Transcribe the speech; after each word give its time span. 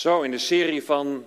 Zo, 0.00 0.22
in 0.22 0.30
de 0.30 0.38
serie 0.38 0.84
van 0.84 1.26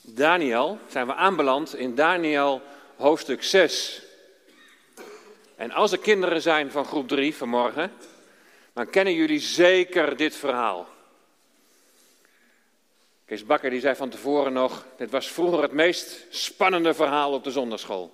Daniel 0.00 0.78
zijn 0.88 1.06
we 1.06 1.14
aanbeland 1.14 1.76
in 1.76 1.94
Daniel 1.94 2.62
hoofdstuk 2.96 3.42
6. 3.42 4.02
En 5.56 5.70
als 5.70 5.92
er 5.92 5.98
kinderen 5.98 6.42
zijn 6.42 6.70
van 6.70 6.84
groep 6.84 7.08
3 7.08 7.36
vanmorgen, 7.36 7.92
dan 8.72 8.90
kennen 8.90 9.14
jullie 9.14 9.40
zeker 9.40 10.16
dit 10.16 10.36
verhaal. 10.36 10.88
Kees 13.24 13.44
Bakker 13.44 13.70
die 13.70 13.80
zei 13.80 13.96
van 13.96 14.10
tevoren 14.10 14.52
nog, 14.52 14.86
dit 14.96 15.10
was 15.10 15.28
vroeger 15.28 15.62
het 15.62 15.72
meest 15.72 16.26
spannende 16.30 16.94
verhaal 16.94 17.32
op 17.32 17.44
de 17.44 17.50
zondagschool. 17.50 18.12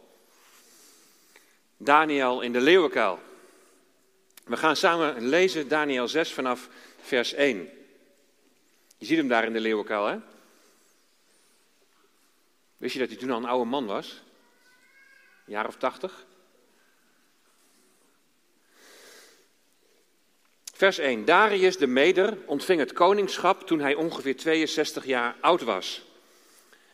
Daniel 1.77 2.41
in 2.41 2.53
de 2.53 2.61
leeuwenkuil. 2.61 3.18
We 4.45 4.57
gaan 4.57 4.77
samen 4.77 5.29
lezen 5.29 5.68
Daniel 5.68 6.09
6 6.09 6.32
vanaf 6.32 6.68
vers 7.00 7.32
1. 7.32 7.71
Je 8.96 9.06
ziet 9.06 9.16
hem 9.16 9.28
daar 9.28 9.44
in 9.44 9.52
de 9.52 9.60
leeuwenkuil, 9.60 10.06
hè? 10.06 10.18
Wist 12.76 12.93
je 12.93 12.98
dat 12.98 13.08
hij 13.08 13.18
toen 13.18 13.30
al 13.30 13.38
een 13.38 13.44
oude 13.44 13.71
man 13.71 13.86
was? 13.86 14.22
Een 15.46 15.52
jaar 15.52 15.66
of 15.66 15.76
tachtig? 15.76 16.25
Vers 20.72 20.98
1. 20.98 21.24
Darius 21.24 21.76
de 21.76 21.86
Meder 21.86 22.38
ontving 22.46 22.80
het 22.80 22.93
koningschap 22.93 23.66
toen 23.66 23.80
hij 23.80 23.94
ongeveer 23.94 24.36
62 24.36 25.04
jaar 25.04 25.36
oud 25.40 25.63
was. 25.63 26.02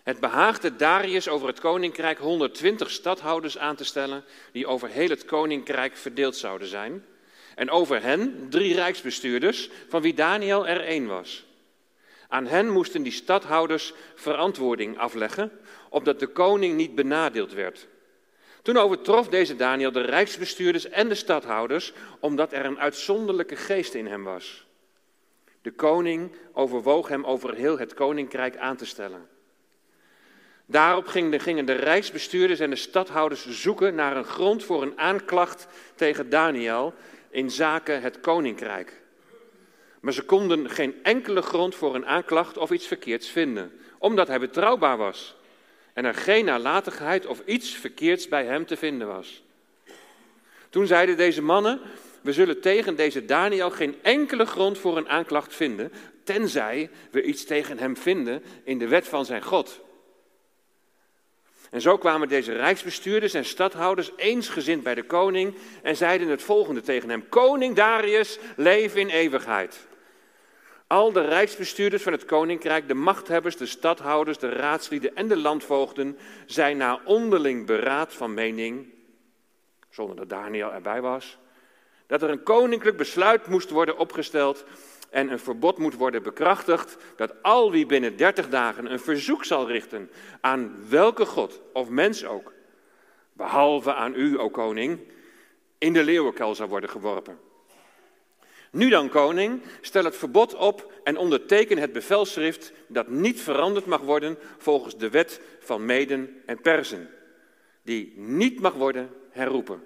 Het 0.02 0.20
behaagde 0.20 0.76
Darius 0.76 1.28
over 1.28 1.46
het 1.46 1.60
koninkrijk 1.60 2.18
120 2.18 2.90
stadhouders 2.90 3.58
aan 3.58 3.76
te 3.76 3.84
stellen, 3.84 4.24
die 4.52 4.66
over 4.66 4.88
heel 4.88 5.08
het 5.08 5.24
koninkrijk 5.24 5.96
verdeeld 5.96 6.36
zouden 6.36 6.68
zijn. 6.68 7.04
En 7.54 7.70
over 7.70 8.02
hen 8.02 8.46
drie 8.50 8.74
rijksbestuurders, 8.74 9.70
van 9.88 10.02
wie 10.02 10.14
Daniel 10.14 10.66
er 10.66 10.80
één 10.80 11.06
was. 11.06 11.44
Aan 12.32 12.46
hen 12.46 12.70
moesten 12.70 13.02
die 13.02 13.12
stadhouders 13.12 13.94
verantwoording 14.14 14.98
afleggen, 14.98 15.52
opdat 15.88 16.20
de 16.20 16.26
koning 16.26 16.76
niet 16.76 16.94
benadeeld 16.94 17.52
werd. 17.52 17.88
Toen 18.62 18.76
overtrof 18.76 19.28
deze 19.28 19.56
Daniel 19.56 19.92
de 19.92 20.00
rijksbestuurders 20.00 20.88
en 20.88 21.08
de 21.08 21.14
stadhouders, 21.14 21.92
omdat 22.20 22.52
er 22.52 22.64
een 22.64 22.78
uitzonderlijke 22.78 23.56
geest 23.56 23.94
in 23.94 24.06
hem 24.06 24.24
was. 24.24 24.66
De 25.62 25.70
koning 25.72 26.34
overwoog 26.52 27.08
hem 27.08 27.24
over 27.24 27.54
heel 27.54 27.78
het 27.78 27.94
koninkrijk 27.94 28.56
aan 28.56 28.76
te 28.76 28.86
stellen. 28.86 29.28
Daarop 30.66 31.06
gingen 31.06 31.66
de 31.66 31.72
rijksbestuurders 31.72 32.60
en 32.60 32.70
de 32.70 32.76
stadhouders 32.76 33.48
zoeken 33.48 33.94
naar 33.94 34.16
een 34.16 34.24
grond 34.24 34.64
voor 34.64 34.82
een 34.82 34.98
aanklacht 34.98 35.66
tegen 35.94 36.30
Daniel 36.30 36.94
in 37.30 37.50
zaken 37.50 38.02
het 38.02 38.20
koninkrijk. 38.20 39.01
Maar 40.02 40.12
ze 40.12 40.22
konden 40.22 40.70
geen 40.70 40.94
enkele 41.02 41.42
grond 41.42 41.74
voor 41.74 41.94
een 41.94 42.06
aanklacht 42.06 42.58
of 42.58 42.70
iets 42.70 42.86
verkeerds 42.86 43.28
vinden, 43.28 43.72
omdat 43.98 44.28
hij 44.28 44.38
betrouwbaar 44.40 44.96
was 44.96 45.36
en 45.92 46.04
er 46.04 46.14
geen 46.14 46.44
nalatigheid 46.44 47.26
of 47.26 47.42
iets 47.44 47.70
verkeerds 47.70 48.28
bij 48.28 48.44
hem 48.44 48.66
te 48.66 48.76
vinden 48.76 49.08
was. 49.08 49.42
Toen 50.70 50.86
zeiden 50.86 51.16
deze 51.16 51.42
mannen: 51.42 51.80
We 52.20 52.32
zullen 52.32 52.60
tegen 52.60 52.96
deze 52.96 53.24
Daniel 53.24 53.70
geen 53.70 53.94
enkele 54.02 54.46
grond 54.46 54.78
voor 54.78 54.96
een 54.96 55.08
aanklacht 55.08 55.54
vinden, 55.54 55.92
tenzij 56.24 56.90
we 57.10 57.22
iets 57.22 57.44
tegen 57.44 57.78
hem 57.78 57.96
vinden 57.96 58.42
in 58.64 58.78
de 58.78 58.88
wet 58.88 59.08
van 59.08 59.24
zijn 59.24 59.42
God. 59.42 59.80
En 61.70 61.80
zo 61.80 61.98
kwamen 61.98 62.28
deze 62.28 62.52
rijksbestuurders 62.52 63.34
en 63.34 63.44
stadhouders 63.44 64.10
eensgezind 64.16 64.82
bij 64.82 64.94
de 64.94 65.04
koning 65.04 65.54
en 65.82 65.96
zeiden 65.96 66.28
het 66.28 66.42
volgende 66.42 66.80
tegen 66.80 67.10
hem: 67.10 67.28
Koning 67.28 67.76
Darius, 67.76 68.38
leef 68.56 68.96
in 68.96 69.08
eeuwigheid. 69.08 69.90
Al 70.92 71.12
de 71.12 71.20
rijksbestuurders 71.20 72.02
van 72.02 72.12
het 72.12 72.24
koninkrijk, 72.24 72.88
de 72.88 72.94
machthebbers, 72.94 73.56
de 73.56 73.66
stadhouders, 73.66 74.38
de 74.38 74.48
raadslieden 74.48 75.16
en 75.16 75.28
de 75.28 75.36
landvoogden 75.36 76.18
zijn 76.46 76.76
na 76.76 77.00
onderling 77.04 77.66
beraad 77.66 78.14
van 78.14 78.34
mening, 78.34 78.86
zonder 79.90 80.16
dat 80.16 80.28
Daniel 80.28 80.72
erbij 80.72 81.00
was, 81.00 81.38
dat 82.06 82.22
er 82.22 82.30
een 82.30 82.42
koninklijk 82.42 82.96
besluit 82.96 83.46
moest 83.46 83.70
worden 83.70 83.98
opgesteld 83.98 84.64
en 85.10 85.30
een 85.30 85.38
verbod 85.38 85.78
moet 85.78 85.94
worden 85.94 86.22
bekrachtigd 86.22 86.96
dat 87.16 87.42
al 87.42 87.70
wie 87.70 87.86
binnen 87.86 88.16
dertig 88.16 88.48
dagen 88.48 88.92
een 88.92 89.00
verzoek 89.00 89.44
zal 89.44 89.68
richten 89.68 90.10
aan 90.40 90.76
welke 90.88 91.26
god 91.26 91.60
of 91.72 91.88
mens 91.88 92.24
ook, 92.24 92.52
behalve 93.32 93.94
aan 93.94 94.14
u, 94.14 94.38
o 94.38 94.50
koning, 94.50 95.00
in 95.78 95.92
de 95.92 96.04
leeuwenkuil 96.04 96.54
zal 96.54 96.68
worden 96.68 96.90
geworpen. 96.90 97.50
Nu 98.72 98.88
dan, 98.88 99.08
koning, 99.08 99.62
stel 99.80 100.04
het 100.04 100.16
verbod 100.16 100.54
op 100.54 100.92
en 101.04 101.16
onderteken 101.16 101.78
het 101.78 101.92
bevelschrift 101.92 102.72
dat 102.86 103.08
niet 103.08 103.40
veranderd 103.40 103.86
mag 103.86 104.00
worden 104.00 104.38
volgens 104.58 104.96
de 104.96 105.10
wet 105.10 105.40
van 105.60 105.84
Meden 105.84 106.42
en 106.46 106.60
Persen, 106.60 107.10
die 107.82 108.12
niet 108.16 108.60
mag 108.60 108.74
worden 108.74 109.10
herroepen. 109.30 109.82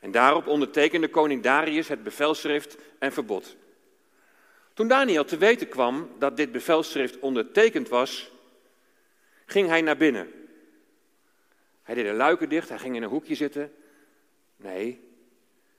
En 0.00 0.10
daarop 0.10 0.46
ondertekende 0.46 1.08
koning 1.08 1.42
Darius 1.42 1.88
het 1.88 2.02
bevelschrift 2.02 2.76
en 2.98 3.12
verbod. 3.12 3.56
Toen 4.74 4.88
Daniel 4.88 5.24
te 5.24 5.36
weten 5.36 5.68
kwam 5.68 6.10
dat 6.18 6.36
dit 6.36 6.52
bevelschrift 6.52 7.18
ondertekend 7.18 7.88
was, 7.88 8.30
ging 9.46 9.68
hij 9.68 9.80
naar 9.80 9.96
binnen. 9.96 10.32
Hij 11.82 11.94
deed 11.94 12.04
de 12.04 12.12
luiken 12.12 12.48
dicht, 12.48 12.68
hij 12.68 12.78
ging 12.78 12.96
in 12.96 13.02
een 13.02 13.08
hoekje 13.08 13.34
zitten. 13.34 13.72
Nee, 14.56 15.13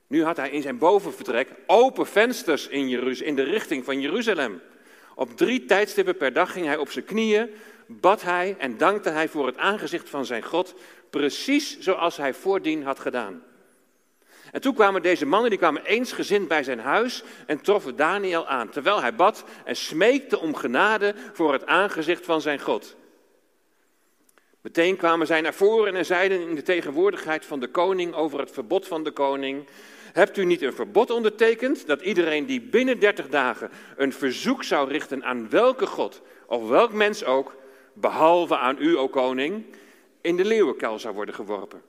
nu 0.08 0.24
had 0.24 0.38
hij 0.38 0.50
in 0.50 0.62
zijn 0.62 0.78
bovenvertrek 0.78 1.50
open 1.66 2.08
vensters 2.08 2.68
in, 2.68 2.90
Jeruz 2.90 3.20
in 3.20 3.36
de 3.36 3.44
richting 3.44 3.86
van 3.86 4.02
Jeruzalem. 4.02 4.62
Op 5.16 5.38
drie 5.38 5.66
tijdstippen 5.66 6.18
per 6.18 6.34
dag 6.34 6.52
ging 6.52 6.66
hij 6.66 6.78
op 6.78 6.92
zijn 6.92 7.06
knieën, 7.06 7.50
bad 7.88 8.22
hij 8.22 8.56
en 8.58 8.78
dankte 8.78 9.10
hij 9.10 9.30
voor 9.30 9.46
het 9.46 9.58
aangezicht 9.58 10.10
van 10.10 10.26
zijn 10.26 10.44
God, 10.44 10.76
precies 11.10 11.80
zoals 11.80 12.18
hij 12.18 12.34
voordien 12.34 12.84
had 12.84 13.00
gedaan. 13.00 13.44
En 14.52 14.62
toen 14.62 14.74
kwamen 14.74 15.02
deze 15.02 15.26
mannen, 15.26 15.50
die 15.50 15.60
kwamen 15.60 15.86
eensgezind 15.86 16.48
bij 16.48 16.64
zijn 16.64 16.80
huis 16.80 17.24
en 17.46 17.62
troffen 17.62 17.96
Daniel 17.96 18.48
aan, 18.48 18.70
terwijl 18.70 19.02
hij 19.02 19.16
bad 19.16 19.44
en 19.66 19.76
smeekte 19.76 20.40
om 20.40 20.56
genade 20.56 21.16
voor 21.34 21.54
het 21.54 21.66
aangezicht 21.66 22.26
van 22.26 22.42
zijn 22.42 22.60
God. 22.60 22.96
Meteen 24.62 24.96
kwamen 24.96 25.28
zij 25.28 25.42
naar 25.42 25.54
voren 25.54 25.96
en 25.96 26.06
zeiden 26.06 26.42
in 26.42 26.56
de 26.56 26.62
tegenwoordigheid 26.62 27.46
van 27.46 27.60
de 27.60 27.68
koning 27.68 28.14
over 28.14 28.40
het 28.40 28.52
verbod 28.52 28.88
van 28.88 29.04
de 29.04 29.12
koning: 29.12 29.68
Hebt 30.16 30.38
u 30.38 30.46
niet 30.46 30.62
een 30.62 30.74
verbod 30.74 31.10
ondertekend 31.10 31.88
dat 31.88 32.02
iedereen 32.02 32.46
die 32.46 32.62
binnen 32.62 33.00
dertig 33.00 33.30
dagen 33.30 33.70
een 33.96 34.14
verzoek 34.14 34.64
zou 34.64 34.90
richten 34.90 35.24
aan 35.24 35.50
welke 35.50 35.86
God 35.86 36.22
of 36.46 36.68
welk 36.68 36.94
mens 36.94 37.24
ook, 37.24 37.56
behalve 37.94 38.58
aan 38.58 38.76
u, 38.80 38.98
o 38.98 39.08
koning, 39.08 39.66
in 40.22 40.36
de 40.36 40.46
leeuwenkuil 40.46 41.00
zou 41.00 41.14
worden 41.14 41.36
geworpen? 41.36 41.82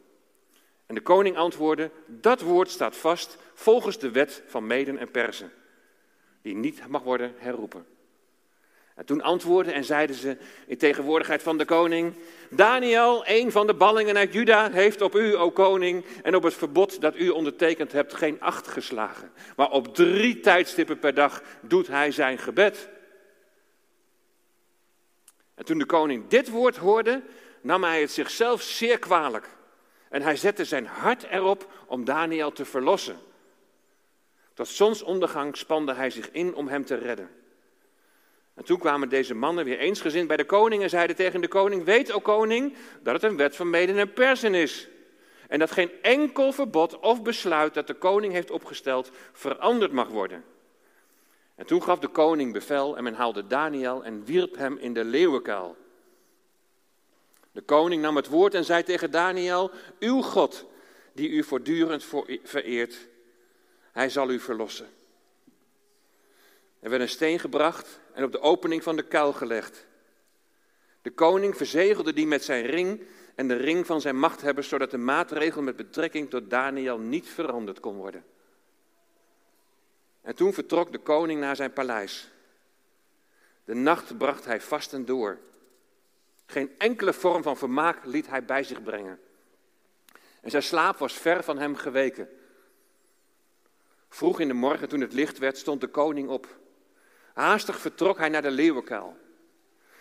En 0.86 0.94
de 0.94 1.00
koning 1.00 1.36
antwoordde: 1.36 1.90
Dat 2.06 2.40
woord 2.40 2.70
staat 2.70 2.96
vast 2.96 3.36
volgens 3.54 3.98
de 3.98 4.10
wet 4.10 4.42
van 4.46 4.66
Meden 4.66 4.98
en 4.98 5.10
Persen, 5.10 5.52
die 6.42 6.54
niet 6.54 6.88
mag 6.88 7.02
worden 7.02 7.34
herroepen. 7.36 7.86
En 8.96 9.04
toen 9.04 9.22
antwoordden 9.22 9.74
en 9.74 9.84
zeiden 9.84 10.16
ze 10.16 10.36
in 10.66 10.78
tegenwoordigheid 10.78 11.42
van 11.42 11.58
de 11.58 11.64
koning: 11.64 12.14
Daniel, 12.50 13.22
een 13.26 13.52
van 13.52 13.66
de 13.66 13.74
ballingen 13.74 14.16
uit 14.16 14.32
Juda, 14.32 14.70
heeft 14.70 15.00
op 15.00 15.14
u, 15.14 15.36
o 15.36 15.50
koning, 15.50 16.04
en 16.22 16.34
op 16.34 16.42
het 16.42 16.54
verbod 16.54 17.00
dat 17.00 17.16
u 17.16 17.28
ondertekend 17.28 17.92
hebt, 17.92 18.14
geen 18.14 18.40
acht 18.40 18.68
geslagen. 18.68 19.30
Maar 19.56 19.70
op 19.70 19.94
drie 19.94 20.40
tijdstippen 20.40 20.98
per 20.98 21.14
dag 21.14 21.42
doet 21.60 21.86
hij 21.86 22.10
zijn 22.10 22.38
gebed. 22.38 22.88
En 25.54 25.64
toen 25.64 25.78
de 25.78 25.86
koning 25.86 26.28
dit 26.28 26.48
woord 26.48 26.76
hoorde, 26.76 27.22
nam 27.60 27.84
hij 27.84 28.00
het 28.00 28.10
zichzelf 28.10 28.62
zeer 28.62 28.98
kwalijk. 28.98 29.48
En 30.08 30.22
hij 30.22 30.36
zette 30.36 30.64
zijn 30.64 30.86
hart 30.86 31.22
erop 31.22 31.72
om 31.86 32.04
Daniel 32.04 32.52
te 32.52 32.64
verlossen. 32.64 33.18
Tot 34.54 34.68
zonsondergang 34.68 35.56
spande 35.56 35.94
hij 35.94 36.10
zich 36.10 36.30
in 36.30 36.54
om 36.54 36.68
hem 36.68 36.84
te 36.84 36.94
redden. 36.94 37.30
En 38.56 38.64
toen 38.64 38.78
kwamen 38.78 39.08
deze 39.08 39.34
mannen 39.34 39.64
weer 39.64 39.78
eensgezind 39.78 40.28
bij 40.28 40.36
de 40.36 40.44
koning 40.44 40.82
en 40.82 40.90
zeiden 40.90 41.16
tegen 41.16 41.40
de 41.40 41.48
koning: 41.48 41.84
Weet, 41.84 42.12
o 42.12 42.20
koning, 42.20 42.76
dat 43.02 43.14
het 43.14 43.22
een 43.22 43.36
wet 43.36 43.56
van 43.56 43.70
meden 43.70 43.98
en 43.98 44.12
persen 44.12 44.54
is. 44.54 44.88
En 45.48 45.58
dat 45.58 45.70
geen 45.70 45.90
enkel 46.02 46.52
verbod 46.52 46.98
of 46.98 47.22
besluit 47.22 47.74
dat 47.74 47.86
de 47.86 47.94
koning 47.94 48.32
heeft 48.32 48.50
opgesteld 48.50 49.10
veranderd 49.32 49.92
mag 49.92 50.08
worden. 50.08 50.44
En 51.54 51.66
toen 51.66 51.82
gaf 51.82 51.98
de 51.98 52.08
koning 52.08 52.52
bevel 52.52 52.96
en 52.96 53.04
men 53.04 53.14
haalde 53.14 53.46
Daniel 53.46 54.04
en 54.04 54.24
wierp 54.24 54.56
hem 54.56 54.76
in 54.78 54.94
de 54.94 55.04
leeuwenkuil. 55.04 55.76
De 57.52 57.62
koning 57.62 58.02
nam 58.02 58.16
het 58.16 58.28
woord 58.28 58.54
en 58.54 58.64
zei 58.64 58.82
tegen 58.82 59.10
Daniel: 59.10 59.70
Uw 59.98 60.22
God, 60.22 60.64
die 61.12 61.28
u 61.28 61.44
voortdurend 61.44 62.06
vereert, 62.42 62.96
hij 63.92 64.08
zal 64.08 64.30
u 64.30 64.40
verlossen. 64.40 64.88
Er 66.80 66.90
werd 66.90 67.02
een 67.02 67.08
steen 67.08 67.38
gebracht 67.38 68.00
en 68.16 68.24
op 68.24 68.32
de 68.32 68.40
opening 68.40 68.82
van 68.82 68.96
de 68.96 69.02
kuil 69.02 69.32
gelegd. 69.32 69.86
De 71.02 71.10
koning 71.10 71.56
verzegelde 71.56 72.12
die 72.12 72.26
met 72.26 72.44
zijn 72.44 72.66
ring 72.66 73.02
en 73.34 73.48
de 73.48 73.54
ring 73.54 73.86
van 73.86 74.00
zijn 74.00 74.18
machthebbers, 74.18 74.68
zodat 74.68 74.90
de 74.90 74.98
maatregel 74.98 75.62
met 75.62 75.76
betrekking 75.76 76.30
tot 76.30 76.50
Daniel 76.50 76.98
niet 76.98 77.28
veranderd 77.28 77.80
kon 77.80 77.96
worden. 77.96 78.24
En 80.22 80.34
toen 80.34 80.52
vertrok 80.52 80.92
de 80.92 80.98
koning 80.98 81.40
naar 81.40 81.56
zijn 81.56 81.72
paleis. 81.72 82.30
De 83.64 83.74
nacht 83.74 84.18
bracht 84.18 84.44
hij 84.44 84.60
vastend 84.60 85.06
door. 85.06 85.38
Geen 86.46 86.70
enkele 86.78 87.12
vorm 87.12 87.42
van 87.42 87.56
vermaak 87.56 88.04
liet 88.04 88.28
hij 88.28 88.44
bij 88.44 88.62
zich 88.62 88.82
brengen. 88.82 89.20
En 90.40 90.50
zijn 90.50 90.62
slaap 90.62 90.96
was 90.96 91.12
ver 91.12 91.44
van 91.44 91.58
hem 91.58 91.76
geweken. 91.76 92.28
Vroeg 94.08 94.40
in 94.40 94.48
de 94.48 94.54
morgen, 94.54 94.88
toen 94.88 95.00
het 95.00 95.12
licht 95.12 95.38
werd, 95.38 95.58
stond 95.58 95.80
de 95.80 95.88
koning 95.88 96.28
op. 96.28 96.64
Haastig 97.36 97.78
vertrok 97.78 98.18
hij 98.18 98.28
naar 98.28 98.42
de 98.42 98.50
leeuwenkuil. 98.50 99.16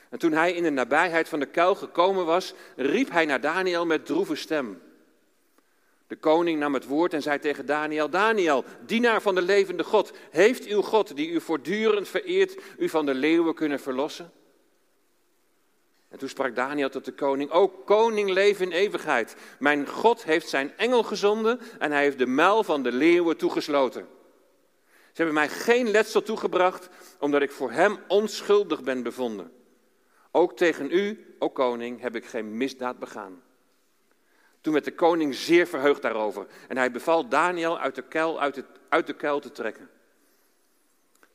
En 0.10 0.20
toen 0.20 0.32
hij 0.32 0.54
in 0.54 0.64
de 0.64 0.70
nabijheid 0.70 1.30
van 1.30 1.40
de 1.40 1.46
kuil 1.46 1.76
gekomen 1.76 2.26
was, 2.26 2.54
riep 2.76 3.12
hij 3.12 3.26
naar 3.26 3.42
Daniel 3.42 3.86
met 3.86 4.06
droeve 4.06 4.36
stem. 4.36 4.82
De 6.08 6.16
koning 6.16 6.60
nam 6.60 6.74
het 6.74 6.86
woord 6.86 7.14
en 7.14 7.22
zei 7.22 7.40
tegen 7.40 7.66
Daniel: 7.66 8.10
Daniel, 8.10 8.64
dienaar 8.86 9.22
van 9.22 9.36
de 9.36 9.42
levende 9.42 9.84
God, 9.84 10.12
heeft 10.32 10.66
uw 10.66 10.82
God, 10.82 11.16
die 11.16 11.30
u 11.30 11.42
voortdurend 11.42 12.08
vereert, 12.08 12.62
u 12.78 12.90
van 12.90 13.06
de 13.06 13.14
leeuwen 13.14 13.56
kunnen 13.56 13.80
verlossen? 13.80 14.32
En 16.10 16.18
toen 16.18 16.30
sprak 16.30 16.56
Daniel 16.56 16.90
tot 16.90 17.06
de 17.06 17.14
koning: 17.14 17.52
O 17.52 17.68
koning, 17.68 18.30
leef 18.30 18.60
in 18.60 18.72
eeuwigheid. 18.72 19.36
Mijn 19.60 19.88
God 19.88 20.24
heeft 20.24 20.50
zijn 20.50 20.78
engel 20.78 21.04
gezonden 21.04 21.60
en 21.80 21.92
hij 21.92 22.04
heeft 22.04 22.18
de 22.18 22.28
muil 22.28 22.64
van 22.64 22.84
de 22.84 22.92
leeuwen 22.92 23.38
toegesloten. 23.38 24.15
Ze 25.16 25.22
hebben 25.22 25.34
mij 25.34 25.50
geen 25.50 25.92
letsel 25.92 26.22
toegebracht, 26.22 26.90
omdat 27.20 27.42
ik 27.42 27.52
voor 27.52 27.72
hem 27.72 27.98
onschuldig 28.08 28.84
ben 28.84 29.04
bevonden. 29.04 29.52
Ook 30.32 30.58
tegen 30.58 30.92
u, 30.92 31.36
o 31.40 31.50
koning, 31.50 32.02
heb 32.02 32.16
ik 32.16 32.26
geen 32.26 32.58
misdaad 32.58 33.00
begaan. 33.00 33.42
Toen 34.62 34.74
werd 34.74 34.86
de 34.86 34.96
koning 34.96 35.36
zeer 35.36 35.68
verheugd 35.68 36.02
daarover 36.02 36.48
en 36.68 36.78
hij 36.78 36.92
beval 36.92 37.28
Daniel 37.30 37.80
uit 37.80 37.96
de 37.96 38.02
kuil, 38.02 38.40
uit, 38.40 38.64
uit 38.90 39.08
de 39.08 39.14
kuil 39.14 39.40
te 39.40 39.52
trekken. 39.52 39.90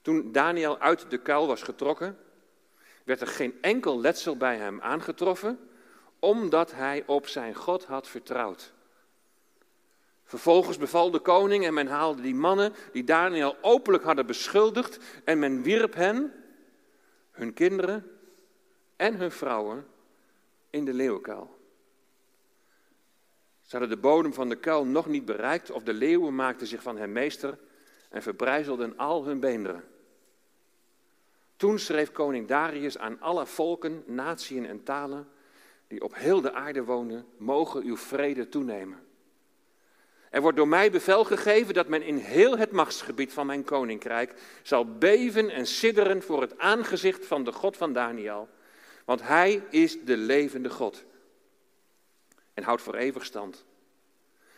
Toen 0.02 0.32
Daniel 0.32 0.78
uit 0.78 1.10
de 1.10 1.18
kuil 1.18 1.46
was 1.46 1.62
getrokken, 1.62 2.18
werd 3.04 3.20
er 3.20 3.26
geen 3.26 3.58
enkel 3.60 4.00
letsel 4.00 4.36
bij 4.36 4.56
hem 4.56 4.80
aangetroffen, 4.80 5.68
omdat 6.18 6.72
hij 6.72 7.02
op 7.06 7.26
zijn 7.26 7.54
God 7.54 7.84
had 7.84 8.08
vertrouwd. 8.08 8.72
Vervolgens 10.30 10.78
beval 10.78 11.10
de 11.10 11.18
koning 11.18 11.64
en 11.64 11.74
men 11.74 11.86
haalde 11.86 12.22
die 12.22 12.34
mannen 12.34 12.72
die 12.92 13.04
Daniel 13.04 13.56
openlijk 13.60 14.04
hadden 14.04 14.26
beschuldigd 14.26 14.98
en 15.24 15.38
men 15.38 15.62
wierp 15.62 15.94
hen, 15.94 16.32
hun 17.30 17.52
kinderen 17.52 18.10
en 18.96 19.14
hun 19.14 19.30
vrouwen 19.30 19.86
in 20.70 20.84
de 20.84 20.92
leeuwenkuil. 20.92 21.58
Ze 23.60 23.76
hadden 23.76 23.88
de 23.88 24.02
bodem 24.02 24.32
van 24.32 24.48
de 24.48 24.56
kuil 24.56 24.84
nog 24.84 25.06
niet 25.06 25.24
bereikt 25.24 25.70
of 25.70 25.82
de 25.82 25.94
leeuwen 25.94 26.34
maakten 26.34 26.66
zich 26.66 26.82
van 26.82 26.96
hen 26.96 27.12
meester 27.12 27.58
en 28.10 28.22
verbrijzelden 28.22 28.96
al 28.96 29.24
hun 29.24 29.40
beenderen. 29.40 29.84
Toen 31.56 31.78
schreef 31.78 32.12
koning 32.12 32.48
Darius 32.48 32.98
aan 32.98 33.20
alle 33.20 33.46
volken, 33.46 34.02
natieën 34.06 34.66
en 34.66 34.82
talen 34.82 35.28
die 35.86 36.02
op 36.02 36.14
heel 36.14 36.40
de 36.40 36.52
aarde 36.52 36.84
wonen, 36.84 37.26
mogen 37.36 37.82
uw 37.82 37.96
vrede 37.96 38.48
toenemen. 38.48 39.08
Er 40.30 40.40
wordt 40.40 40.56
door 40.56 40.68
mij 40.68 40.90
bevel 40.90 41.24
gegeven 41.24 41.74
dat 41.74 41.88
men 41.88 42.02
in 42.02 42.16
heel 42.16 42.58
het 42.58 42.70
machtsgebied 42.70 43.32
van 43.32 43.46
mijn 43.46 43.64
koninkrijk 43.64 44.34
zal 44.62 44.98
beven 44.98 45.50
en 45.50 45.66
sidderen 45.66 46.22
voor 46.22 46.40
het 46.40 46.58
aangezicht 46.58 47.26
van 47.26 47.44
de 47.44 47.52
God 47.52 47.76
van 47.76 47.92
Daniel, 47.92 48.48
want 49.04 49.22
hij 49.22 49.62
is 49.70 49.96
de 50.04 50.16
levende 50.16 50.70
God 50.70 51.04
en 52.54 52.62
houdt 52.62 52.82
voor 52.82 52.94
eeuwig 52.94 53.24
stand. 53.24 53.64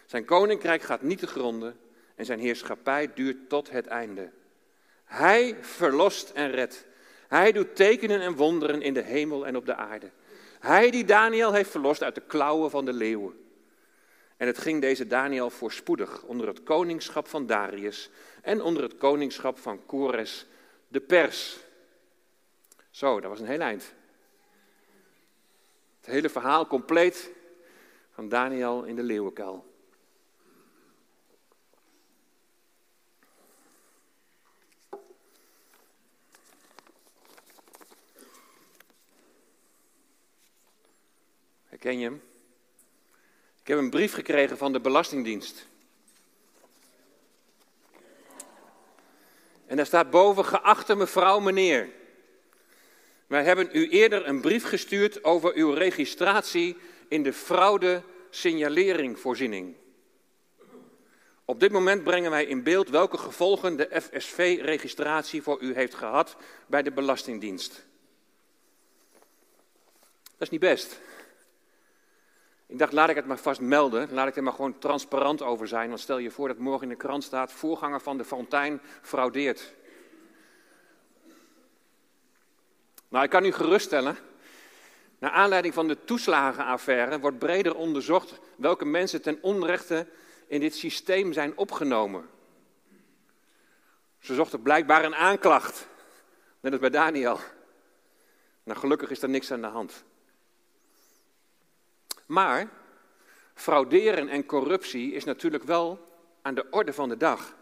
Zijn 0.07 0.25
koninkrijk 0.25 0.83
gaat 0.83 1.03
niet 1.03 1.19
te 1.19 1.27
gronden 1.27 1.77
en 2.15 2.25
zijn 2.25 2.39
heerschappij 2.39 3.11
duurt 3.15 3.49
tot 3.49 3.71
het 3.71 3.87
einde. 3.87 4.31
Hij 5.05 5.57
verlost 5.61 6.31
en 6.31 6.51
redt. 6.51 6.87
Hij 7.29 7.53
doet 7.53 7.77
tekenen 7.77 8.21
en 8.21 8.37
wonderen 8.37 8.83
in 8.83 8.95
de 8.95 9.03
hemel 9.03 9.47
en 9.47 9.57
op 9.57 9.67
de 9.67 9.75
aarde. 9.75 10.11
Hij 10.61 10.91
die 10.91 11.05
Daniel 11.05 11.53
heeft 11.53 11.71
verlost 11.71 12.03
uit 12.03 12.15
de 12.15 12.21
klauwen 12.27 12.71
van 12.71 12.85
de 12.85 12.93
leeuwen. 12.93 13.41
En 14.43 14.49
het 14.49 14.59
ging 14.59 14.81
deze 14.81 15.07
Daniel 15.07 15.51
voorspoedig 15.51 16.23
onder 16.23 16.47
het 16.47 16.63
koningschap 16.63 17.29
van 17.29 17.47
Darius 17.47 18.11
en 18.41 18.63
onder 18.63 18.83
het 18.83 18.97
koningschap 18.97 19.59
van 19.59 19.87
Kores 19.87 20.47
de 20.89 21.01
Pers. 21.01 21.59
Zo, 22.91 23.21
dat 23.21 23.31
was 23.31 23.41
een 23.41 23.47
heel 23.47 23.61
eind. 23.61 23.95
Het 26.01 26.07
hele 26.07 26.29
verhaal 26.29 26.67
compleet 26.67 27.31
van 28.11 28.29
Daniel 28.29 28.85
in 28.85 28.97
de 28.97 29.03
leeuwenkuil. 29.03 29.75
Ken 41.79 41.99
je 41.99 42.05
hem? 42.05 42.32
Ik 43.63 43.69
heb 43.69 43.79
een 43.79 43.91
brief 43.91 44.13
gekregen 44.13 44.59
van 44.59 44.73
de 44.73 44.81
Belastingdienst. 44.81 45.67
En 49.67 49.77
daar 49.77 49.87
staat 49.87 50.11
boven, 50.11 50.45
geachte 50.45 50.95
mevrouw, 50.95 51.41
meneer. 51.41 51.89
Wij 53.27 53.45
hebben 53.45 53.69
u 53.73 53.89
eerder 53.89 54.27
een 54.27 54.41
brief 54.41 54.65
gestuurd 54.65 55.25
over 55.25 55.55
uw 55.55 55.71
registratie 55.71 56.77
in 57.09 57.23
de 57.23 57.33
fraude 57.33 58.03
signaleringvoorziening. 58.31 59.75
Op 61.45 61.61
dit 61.61 61.73
moment 61.73 62.05
brengen 62.05 62.31
wij 62.31 62.45
in 62.45 62.63
beeld 62.63 62.89
welke 62.89 63.19
gevolgen 63.19 63.77
de 63.77 64.01
FSV-registratie 64.01 65.43
voor 65.43 65.61
u 65.61 65.75
heeft 65.75 65.95
gehad 65.95 66.37
bij 66.67 66.83
de 66.83 66.93
Belastingdienst. 66.93 67.85
Dat 70.23 70.41
is 70.41 70.51
niet 70.51 70.61
best. 70.61 71.01
Ik 72.73 72.79
dacht, 72.79 72.93
laat 72.93 73.09
ik 73.09 73.17
het 73.17 73.27
maar 73.27 73.39
vast 73.39 73.61
melden. 73.61 74.13
Laat 74.13 74.29
ik 74.29 74.37
er 74.37 74.43
maar 74.43 74.53
gewoon 74.53 74.79
transparant 74.79 75.43
over 75.43 75.69
zijn. 75.69 75.89
Want 75.89 76.01
stel 76.01 76.19
je 76.19 76.31
voor 76.31 76.49
dat 76.49 76.59
morgen 76.59 76.83
in 76.83 76.89
de 76.89 76.97
krant 76.97 77.25
staat: 77.25 77.53
voorganger 77.53 78.01
van 78.01 78.19
de 78.19 78.25
fontein 78.25 78.81
fraudeert. 79.03 79.75
Nou, 83.09 83.25
ik 83.25 83.31
kan 83.31 83.45
u 83.45 83.53
geruststellen. 83.53 84.17
Naar 85.19 85.31
aanleiding 85.31 85.75
van 85.75 85.89
de 85.89 86.05
toeslagenaffaire 86.05 87.21
wordt 87.21 87.39
breder 87.39 87.75
onderzocht 87.75 88.41
welke 88.57 88.85
mensen 88.85 89.23
ten 89.23 89.39
onrechte 89.43 90.07
in 90.47 90.61
dit 90.61 90.75
systeem 90.75 91.33
zijn 91.33 91.57
opgenomen. 91.57 92.29
Ze 94.19 94.35
zochten 94.35 94.63
blijkbaar 94.63 95.05
een 95.05 95.15
aanklacht, 95.15 95.87
net 96.61 96.73
als 96.73 96.81
bij 96.81 96.91
Daniel. 96.91 97.39
Nou, 98.63 98.79
gelukkig 98.79 99.11
is 99.11 99.23
er 99.23 99.29
niks 99.29 99.51
aan 99.51 99.61
de 99.61 99.67
hand. 99.67 100.05
Maar 102.33 102.69
frauderen 103.55 104.29
en 104.29 104.47
corruptie 104.47 105.13
is 105.13 105.25
natuurlijk 105.25 105.65
wel 105.65 106.09
aan 106.43 106.55
de 106.55 106.67
orde 106.71 106.93
van 106.93 107.09
de 107.09 107.17
dag. 107.17 107.55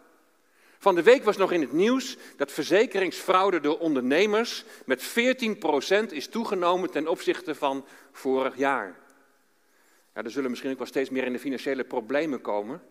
Van 0.78 0.94
de 0.94 1.02
week 1.02 1.24
was 1.24 1.36
nog 1.36 1.52
in 1.52 1.60
het 1.60 1.72
nieuws 1.72 2.16
dat 2.36 2.52
verzekeringsfraude 2.52 3.60
door 3.60 3.78
ondernemers 3.78 4.64
met 4.86 5.08
14% 5.08 6.06
is 6.08 6.28
toegenomen 6.28 6.90
ten 6.90 7.08
opzichte 7.08 7.54
van 7.54 7.84
vorig 8.12 8.56
jaar. 8.56 8.98
Ja, 10.14 10.22
er 10.22 10.30
zullen 10.30 10.50
misschien 10.50 10.70
ook 10.70 10.78
wel 10.78 10.86
steeds 10.86 11.10
meer 11.10 11.24
in 11.24 11.32
de 11.32 11.38
financiële 11.38 11.84
problemen 11.84 12.40
komen. 12.40 12.82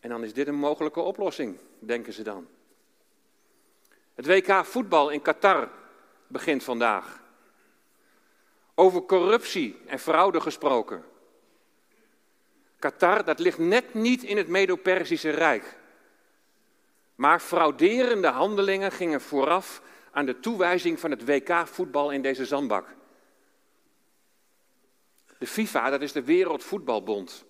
En 0.00 0.08
dan 0.08 0.24
is 0.24 0.32
dit 0.32 0.46
een 0.48 0.54
mogelijke 0.54 1.00
oplossing, 1.00 1.58
denken 1.78 2.12
ze 2.12 2.22
dan. 2.22 2.46
Het 4.14 4.26
WK 4.26 4.64
voetbal 4.64 5.10
in 5.10 5.22
Qatar 5.22 5.70
begint 6.26 6.64
vandaag. 6.64 7.24
Over 8.78 9.02
corruptie 9.02 9.78
en 9.86 9.98
fraude 9.98 10.40
gesproken. 10.40 11.04
Qatar, 12.78 13.24
dat 13.24 13.38
ligt 13.38 13.58
net 13.58 13.94
niet 13.94 14.22
in 14.22 14.36
het 14.36 14.48
Medo-Persische 14.48 15.30
Rijk. 15.30 15.76
Maar 17.14 17.40
frauderende 17.40 18.28
handelingen 18.28 18.92
gingen 18.92 19.20
vooraf 19.20 19.82
aan 20.10 20.26
de 20.26 20.40
toewijzing 20.40 21.00
van 21.00 21.10
het 21.10 21.24
WK 21.24 21.66
voetbal 21.66 22.10
in 22.10 22.22
deze 22.22 22.44
zandbak. 22.44 22.86
De 25.38 25.46
FIFA, 25.46 25.90
dat 25.90 26.02
is 26.02 26.12
de 26.12 26.24
Wereldvoetbalbond. 26.24 27.44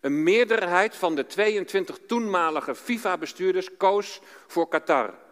Een 0.00 0.22
meerderheid 0.22 0.96
van 0.96 1.14
de 1.14 1.26
22 1.26 1.98
toenmalige 2.06 2.74
FIFA-bestuurders 2.74 3.76
koos 3.76 4.20
voor 4.46 4.68
Qatar. 4.68 5.23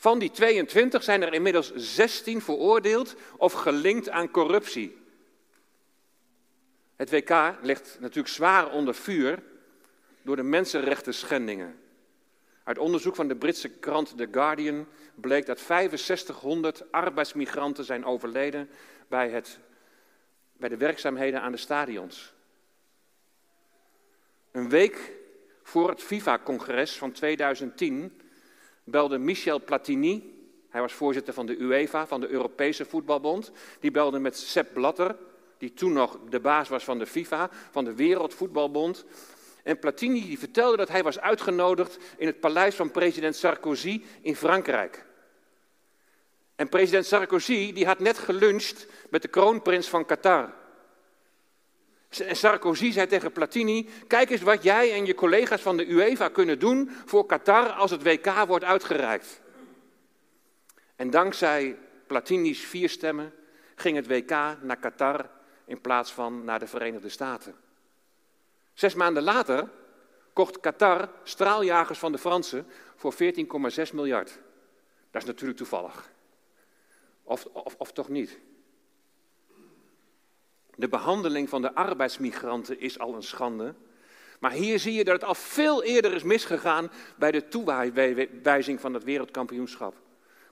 Van 0.00 0.18
die 0.18 0.30
22 0.30 1.02
zijn 1.02 1.22
er 1.22 1.34
inmiddels 1.34 1.72
16 1.74 2.42
veroordeeld 2.42 3.14
of 3.36 3.52
gelinkt 3.52 4.08
aan 4.08 4.30
corruptie. 4.30 4.98
Het 6.96 7.10
WK 7.10 7.54
ligt 7.62 7.96
natuurlijk 8.00 8.34
zwaar 8.34 8.72
onder 8.72 8.94
vuur 8.94 9.42
door 10.22 10.36
de 10.36 10.42
mensenrechten 10.42 11.14
schendingen. 11.14 11.78
Uit 12.64 12.78
onderzoek 12.78 13.14
van 13.14 13.28
de 13.28 13.36
Britse 13.36 13.68
krant 13.68 14.16
The 14.16 14.28
Guardian 14.30 14.86
bleek 15.14 15.46
dat 15.46 15.58
6500 15.58 16.92
arbeidsmigranten 16.92 17.84
zijn 17.84 18.04
overleden 18.04 18.70
bij, 19.08 19.30
het, 19.30 19.58
bij 20.52 20.68
de 20.68 20.76
werkzaamheden 20.76 21.42
aan 21.42 21.52
de 21.52 21.58
stadions. 21.58 22.34
Een 24.50 24.68
week 24.68 25.12
voor 25.62 25.88
het 25.88 26.02
FIFA-congres 26.02 26.96
van 26.96 27.12
2010 27.12 28.20
belde 28.90 29.18
Michel 29.18 29.60
Platini, 29.60 30.36
Hij 30.68 30.80
was 30.80 30.92
voorzitter 30.92 31.34
van 31.34 31.46
de 31.46 31.56
UEFA, 31.56 32.06
van 32.06 32.20
de 32.20 32.28
Europese 32.28 32.84
Voetbalbond. 32.84 33.52
Die 33.80 33.90
belde 33.90 34.18
met 34.18 34.36
Sepp 34.36 34.72
Blatter, 34.74 35.16
die 35.58 35.72
toen 35.72 35.92
nog 35.92 36.18
de 36.28 36.40
baas 36.40 36.68
was 36.68 36.84
van 36.84 36.98
de 36.98 37.06
FIFA, 37.06 37.50
van 37.70 37.84
de 37.84 37.94
Wereldvoetbalbond. 37.94 39.04
En 39.62 39.78
Platini 39.78 40.26
die 40.26 40.38
vertelde 40.38 40.76
dat 40.76 40.88
hij 40.88 41.02
was 41.02 41.20
uitgenodigd 41.20 41.98
in 42.16 42.26
het 42.26 42.40
paleis 42.40 42.74
van 42.74 42.90
president 42.90 43.36
Sarkozy 43.36 44.02
in 44.20 44.36
Frankrijk. 44.36 45.06
En 46.56 46.68
president 46.68 47.06
Sarkozy 47.06 47.72
die 47.72 47.86
had 47.86 47.98
net 47.98 48.18
geluncht 48.18 48.86
met 49.10 49.22
de 49.22 49.28
kroonprins 49.28 49.88
van 49.88 50.04
Qatar. 50.04 50.54
Sarkozy 52.10 52.90
zei 52.90 53.06
tegen 53.06 53.32
Platini: 53.32 53.88
Kijk 54.06 54.30
eens 54.30 54.42
wat 54.42 54.62
jij 54.62 54.92
en 54.92 55.06
je 55.06 55.14
collega's 55.14 55.62
van 55.62 55.76
de 55.76 55.90
UEFA 55.90 56.28
kunnen 56.28 56.58
doen 56.58 56.90
voor 57.04 57.26
Qatar 57.26 57.68
als 57.70 57.90
het 57.90 58.02
WK 58.02 58.46
wordt 58.46 58.64
uitgereikt. 58.64 59.40
En 60.96 61.10
dankzij 61.10 61.78
Platini's 62.06 62.60
vier 62.60 62.88
stemmen 62.88 63.32
ging 63.74 63.96
het 63.96 64.06
WK 64.06 64.30
naar 64.62 64.78
Qatar 64.80 65.30
in 65.64 65.80
plaats 65.80 66.12
van 66.12 66.44
naar 66.44 66.58
de 66.58 66.66
Verenigde 66.66 67.08
Staten. 67.08 67.54
Zes 68.74 68.94
maanden 68.94 69.22
later 69.22 69.68
kocht 70.32 70.60
Qatar 70.60 71.08
straaljagers 71.22 71.98
van 71.98 72.12
de 72.12 72.18
Fransen 72.18 72.66
voor 72.96 73.14
14,6 73.14 73.18
miljard. 73.92 74.38
Dat 75.10 75.22
is 75.22 75.28
natuurlijk 75.28 75.58
toevallig. 75.58 76.10
Of, 77.22 77.44
of, 77.44 77.74
of 77.78 77.92
toch 77.92 78.08
niet? 78.08 78.38
De 80.78 80.88
behandeling 80.88 81.48
van 81.48 81.62
de 81.62 81.74
arbeidsmigranten 81.74 82.80
is 82.80 82.98
al 82.98 83.14
een 83.14 83.22
schande. 83.22 83.74
Maar 84.40 84.52
hier 84.52 84.78
zie 84.78 84.92
je 84.92 85.04
dat 85.04 85.14
het 85.14 85.24
al 85.24 85.34
veel 85.34 85.82
eerder 85.82 86.14
is 86.14 86.22
misgegaan 86.22 86.90
bij 87.16 87.30
de 87.30 87.48
toewijzing 87.48 88.80
van 88.80 88.94
het 88.94 89.04
wereldkampioenschap. 89.04 89.94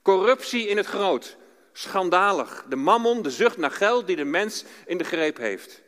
Corruptie 0.02 0.68
in 0.68 0.76
het 0.76 0.86
groot. 0.86 1.36
Schandalig. 1.72 2.66
De 2.68 2.76
mammon, 2.76 3.22
de 3.22 3.30
zucht 3.30 3.56
naar 3.56 3.70
geld 3.70 4.06
die 4.06 4.16
de 4.16 4.24
mens 4.24 4.64
in 4.86 4.98
de 4.98 5.04
greep 5.04 5.36
heeft. 5.36 5.82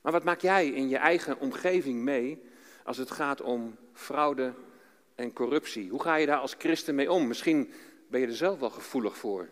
Maar 0.00 0.12
wat 0.12 0.24
maak 0.24 0.40
jij 0.40 0.68
in 0.68 0.88
je 0.88 0.96
eigen 0.96 1.38
omgeving 1.38 2.00
mee 2.00 2.42
als 2.84 2.96
het 2.96 3.10
gaat 3.10 3.40
om 3.40 3.76
fraude 3.92 4.54
en 5.14 5.32
corruptie? 5.32 5.90
Hoe 5.90 6.02
ga 6.02 6.14
je 6.14 6.26
daar 6.26 6.38
als 6.38 6.54
christen 6.58 6.94
mee 6.94 7.12
om? 7.12 7.26
Misschien 7.26 7.72
ben 8.08 8.20
je 8.20 8.26
er 8.26 8.36
zelf 8.36 8.58
wel 8.58 8.70
gevoelig 8.70 9.16
voor. 9.16 9.48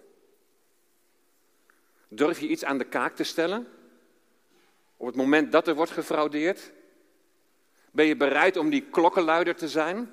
Durf 2.12 2.40
je 2.40 2.48
iets 2.48 2.64
aan 2.64 2.78
de 2.78 2.84
kaak 2.84 3.16
te 3.16 3.24
stellen? 3.24 3.68
Op 4.96 5.06
het 5.06 5.16
moment 5.16 5.52
dat 5.52 5.68
er 5.68 5.74
wordt 5.74 5.90
gefraudeerd? 5.90 6.72
Ben 7.90 8.06
je 8.06 8.16
bereid 8.16 8.56
om 8.56 8.70
die 8.70 8.82
klokkenluider 8.90 9.54
te 9.54 9.68
zijn? 9.68 10.12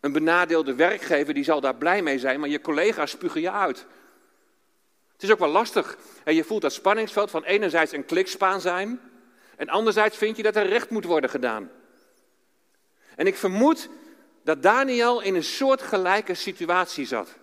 Een 0.00 0.12
benadeelde 0.12 0.74
werkgever 0.74 1.34
die 1.34 1.44
zal 1.44 1.60
daar 1.60 1.76
blij 1.76 2.02
mee 2.02 2.18
zijn, 2.18 2.40
maar 2.40 2.48
je 2.48 2.60
collega's 2.60 3.10
spugen 3.10 3.40
je 3.40 3.50
uit. 3.50 3.86
Het 5.12 5.22
is 5.22 5.30
ook 5.30 5.38
wel 5.38 5.48
lastig. 5.48 5.98
En 6.24 6.34
je 6.34 6.44
voelt 6.44 6.62
dat 6.62 6.72
spanningsveld 6.72 7.30
van 7.30 7.44
enerzijds 7.44 7.92
een 7.92 8.04
klikspaan 8.04 8.60
zijn, 8.60 9.00
en 9.56 9.68
anderzijds 9.68 10.16
vind 10.16 10.36
je 10.36 10.42
dat 10.42 10.56
er 10.56 10.66
recht 10.66 10.90
moet 10.90 11.04
worden 11.04 11.30
gedaan. 11.30 11.70
En 13.14 13.26
ik 13.26 13.36
vermoed 13.36 13.88
dat 14.42 14.62
Daniel 14.62 15.20
in 15.20 15.34
een 15.34 15.44
soortgelijke 15.44 16.34
situatie 16.34 17.06
zat. 17.06 17.36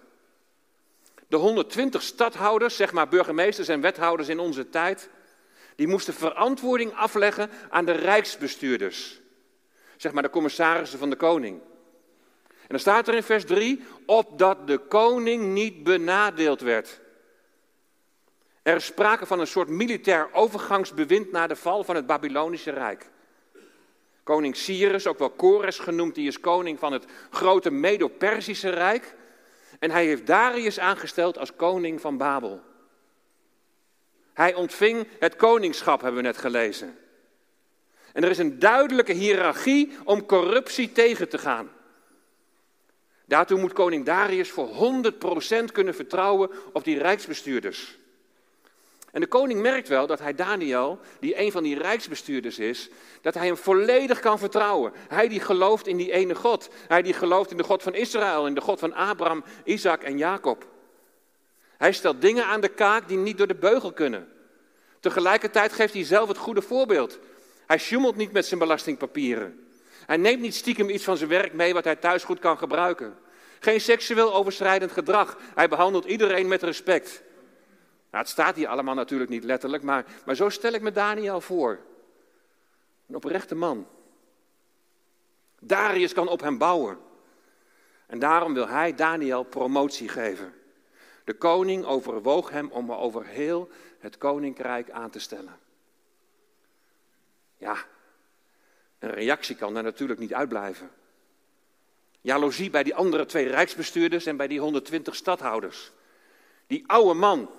De 1.27 1.36
120 1.38 2.01
stadhouders, 2.01 2.75
zeg 2.75 2.92
maar 2.92 3.08
burgemeesters 3.08 3.68
en 3.68 3.82
wethouders 3.82 4.30
in 4.30 4.39
onze 4.39 4.70
tijd, 4.70 5.10
die 5.75 5.88
moesten 5.88 6.13
verantwoording 6.13 6.94
afleggen 6.94 7.50
aan 7.70 7.86
de 7.86 7.92
rijksbestuurders. 7.92 9.22
Zeg 9.98 10.12
maar 10.12 10.24
de 10.24 10.30
commissarissen 10.30 11.00
van 11.00 11.10
de 11.10 11.15
koning. 11.15 11.62
En 12.48 12.70
dan 12.70 12.80
staat 12.80 13.08
er 13.08 13.13
in 13.13 13.24
vers 13.24 13.46
3, 13.46 13.84
opdat 14.06 14.68
de 14.68 14.77
koning 14.77 15.53
niet 15.53 15.84
benadeeld 15.84 16.62
werd. 16.62 17.01
Er 18.62 18.75
is 18.75 18.86
sprake 18.86 19.25
van 19.25 19.39
een 19.39 19.48
soort 19.48 19.68
militair 19.68 20.30
overgangsbewind 20.34 21.32
na 21.32 21.48
de 21.48 21.56
val 21.56 21.84
van 21.84 21.96
het 21.96 22.06
Babylonische 22.06 22.72
Rijk. 22.72 23.10
Koning 24.24 24.56
Cyrus, 24.56 25.08
ook 25.08 25.20
wel 25.20 25.30
Kores 25.30 25.80
genoemd, 25.80 26.15
die 26.15 26.27
is 26.27 26.39
koning 26.39 26.80
van 26.80 26.94
het 26.94 27.06
grote 27.30 27.72
Medo-Persische 27.72 28.70
Rijk. 28.70 29.15
En 29.83 29.91
hij 29.91 30.05
heeft 30.05 30.27
Darius 30.27 30.79
aangesteld 30.79 31.37
als 31.37 31.55
koning 31.55 32.01
van 32.01 32.17
Babel. 32.17 32.61
Hij 34.33 34.53
ontving 34.53 35.07
het 35.19 35.35
koningschap, 35.35 36.01
hebben 36.01 36.21
we 36.21 36.27
net 36.27 36.37
gelezen. 36.37 36.97
En 38.13 38.23
er 38.23 38.29
is 38.29 38.37
een 38.37 38.59
duidelijke 38.59 39.13
hiërarchie 39.13 39.97
om 40.03 40.25
corruptie 40.25 40.91
tegen 40.91 41.29
te 41.29 41.37
gaan. 41.37 41.69
Daartoe 43.25 43.59
moet 43.59 43.73
koning 43.73 44.05
Darius 44.05 44.51
voor 44.51 44.69
100% 45.69 45.71
kunnen 45.71 45.95
vertrouwen 45.95 46.49
op 46.73 46.83
die 46.83 46.97
rijksbestuurders. 46.97 47.97
En 49.13 49.22
de 49.22 49.27
koning 49.27 49.62
merkt 49.62 49.88
wel 49.88 50.08
dat 50.08 50.20
hij 50.20 50.36
Daniel, 50.36 51.00
die 51.20 51.39
een 51.39 51.51
van 51.51 51.63
die 51.63 51.77
rijksbestuurders 51.77 52.60
is, 52.60 52.89
dat 53.22 53.34
hij 53.34 53.46
hem 53.46 53.58
volledig 53.58 54.20
kan 54.20 54.39
vertrouwen. 54.39 54.93
Hij 55.08 55.27
die 55.27 55.39
gelooft 55.39 55.88
in 55.88 55.98
die 55.98 56.12
ene 56.12 56.36
God. 56.36 56.70
Hij 56.88 57.01
die 57.01 57.13
gelooft 57.13 57.51
in 57.51 57.58
de 57.58 57.63
God 57.63 57.84
van 57.84 57.93
Israël, 57.93 58.48
in 58.48 58.55
de 58.55 58.62
God 58.62 58.79
van 58.79 58.93
Abraham, 58.93 59.43
Isaac 59.63 60.03
en 60.03 60.17
Jacob. 60.17 60.65
Hij 61.77 61.91
stelt 61.91 62.22
dingen 62.22 62.46
aan 62.46 62.62
de 62.62 62.67
kaak 62.67 63.08
die 63.08 63.17
niet 63.17 63.38
door 63.38 63.48
de 63.48 63.55
beugel 63.55 63.91
kunnen. 63.91 64.27
Tegelijkertijd 65.00 65.74
geeft 65.74 65.93
hij 65.93 66.03
zelf 66.03 66.27
het 66.27 66.38
goede 66.38 66.62
voorbeeld. 66.62 67.20
Hij 67.65 67.77
sjoemelt 67.77 68.15
niet 68.15 68.32
met 68.32 68.46
zijn 68.46 68.60
belastingpapieren. 68.60 69.67
Hij 70.05 70.17
neemt 70.17 70.41
niet 70.41 70.55
stiekem 70.55 70.89
iets 70.89 71.03
van 71.03 71.17
zijn 71.17 71.29
werk 71.29 71.53
mee 71.53 71.74
wat 71.74 71.84
hij 71.84 71.96
thuis 71.96 72.24
goed 72.24 72.39
kan 72.39 72.58
gebruiken. 72.58 73.17
Geen 73.60 73.82
seksueel 73.82 74.34
overschrijdend 74.34 74.91
gedrag. 74.91 75.38
Hij 75.55 75.67
behandelt 75.67 76.05
iedereen 76.05 76.48
met 76.48 76.63
respect. 76.63 77.24
Nou, 78.13 78.25
het 78.25 78.34
staat 78.34 78.55
hier 78.55 78.67
allemaal 78.67 78.96
natuurlijk 78.96 79.29
niet 79.29 79.43
letterlijk, 79.43 79.84
maar, 79.84 80.05
maar 80.25 80.36
zo 80.36 80.50
stel 80.50 80.74
ik 80.74 80.82
me 80.82 80.91
Daniel 80.91 81.41
voor. 81.41 81.79
Een 83.08 83.15
oprechte 83.15 83.55
man. 83.55 83.88
Darius 85.60 86.13
kan 86.13 86.27
op 86.27 86.41
hem 86.41 86.58
bouwen. 86.58 86.98
En 88.05 88.20
daarom 88.20 88.53
wil 88.53 88.67
hij 88.67 88.96
Daniel 88.96 89.43
promotie 89.43 90.10
geven. 90.10 90.53
De 91.24 91.34
koning 91.34 91.86
overwoog 91.86 92.50
hem 92.50 92.72
om 92.72 92.91
over 92.91 93.25
heel 93.25 93.70
het 94.00 94.17
koninkrijk 94.17 94.91
aan 94.91 95.10
te 95.10 95.20
stellen. 95.20 95.60
Ja, 97.58 97.77
een 99.00 99.12
reactie 99.12 99.55
kan 99.55 99.74
daar 99.74 99.84
natuurlijk 99.84 100.20
niet 100.20 100.34
uitblijven. 100.34 100.91
Jaloezie 102.22 102.70
bij 102.70 102.84
die 102.84 102.96
andere 102.96 103.25
twee 103.25 103.48
rijksbestuurders 103.48 104.25
en 104.25 104.38
bij 104.38 104.48
die 104.48 104.60
120 104.60 105.15
stadhouders. 105.15 105.91
Die 106.67 106.84
oude 106.88 107.13
man, 107.13 107.50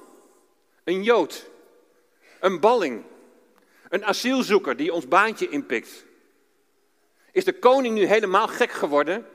een 0.85 1.03
Jood, 1.03 1.51
een 2.41 2.61
balling, 2.61 3.05
een 3.89 4.05
asielzoeker 4.05 4.77
die 4.77 4.93
ons 4.93 5.09
baantje 5.09 5.49
inpikt. 5.49 6.05
Is 7.33 7.45
de 7.45 7.59
koning 7.59 7.95
nu 7.95 8.05
helemaal 8.05 8.49
gek 8.49 8.71
geworden? 8.71 9.27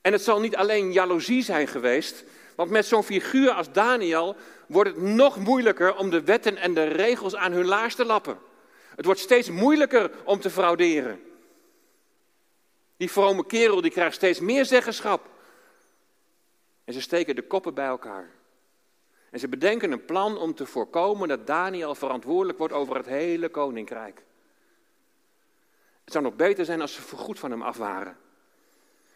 En 0.00 0.12
het 0.12 0.22
zal 0.22 0.40
niet 0.40 0.56
alleen 0.56 0.92
jaloezie 0.92 1.42
zijn 1.42 1.66
geweest, 1.66 2.24
want 2.54 2.70
met 2.70 2.86
zo'n 2.86 3.04
figuur 3.04 3.50
als 3.50 3.72
Daniel 3.72 4.36
wordt 4.66 4.90
het 4.90 5.02
nog 5.02 5.38
moeilijker 5.38 5.96
om 5.96 6.10
de 6.10 6.22
wetten 6.22 6.56
en 6.56 6.74
de 6.74 6.84
regels 6.84 7.36
aan 7.36 7.52
hun 7.52 7.66
laars 7.66 7.94
te 7.94 8.04
lappen. 8.04 8.38
Het 8.96 9.04
wordt 9.04 9.20
steeds 9.20 9.50
moeilijker 9.50 10.10
om 10.24 10.40
te 10.40 10.50
frauderen. 10.50 11.20
Die 12.96 13.10
vrome 13.10 13.46
kerel 13.46 13.80
die 13.80 13.90
krijgt 13.90 14.14
steeds 14.14 14.40
meer 14.40 14.64
zeggenschap. 14.64 15.28
En 16.84 16.92
ze 16.92 17.00
steken 17.00 17.34
de 17.34 17.46
koppen 17.46 17.74
bij 17.74 17.86
elkaar. 17.86 18.30
En 19.36 19.42
ze 19.42 19.48
bedenken 19.48 19.92
een 19.92 20.04
plan 20.04 20.38
om 20.38 20.54
te 20.54 20.66
voorkomen 20.66 21.28
dat 21.28 21.46
Daniel 21.46 21.94
verantwoordelijk 21.94 22.58
wordt 22.58 22.72
over 22.74 22.96
het 22.96 23.06
hele 23.06 23.48
koninkrijk. 23.48 24.22
Het 26.04 26.12
zou 26.12 26.24
nog 26.24 26.36
beter 26.36 26.64
zijn 26.64 26.80
als 26.80 26.94
ze 26.94 27.02
voorgoed 27.02 27.38
van 27.38 27.50
hem 27.50 27.62
af 27.62 27.76
waren. 27.76 28.16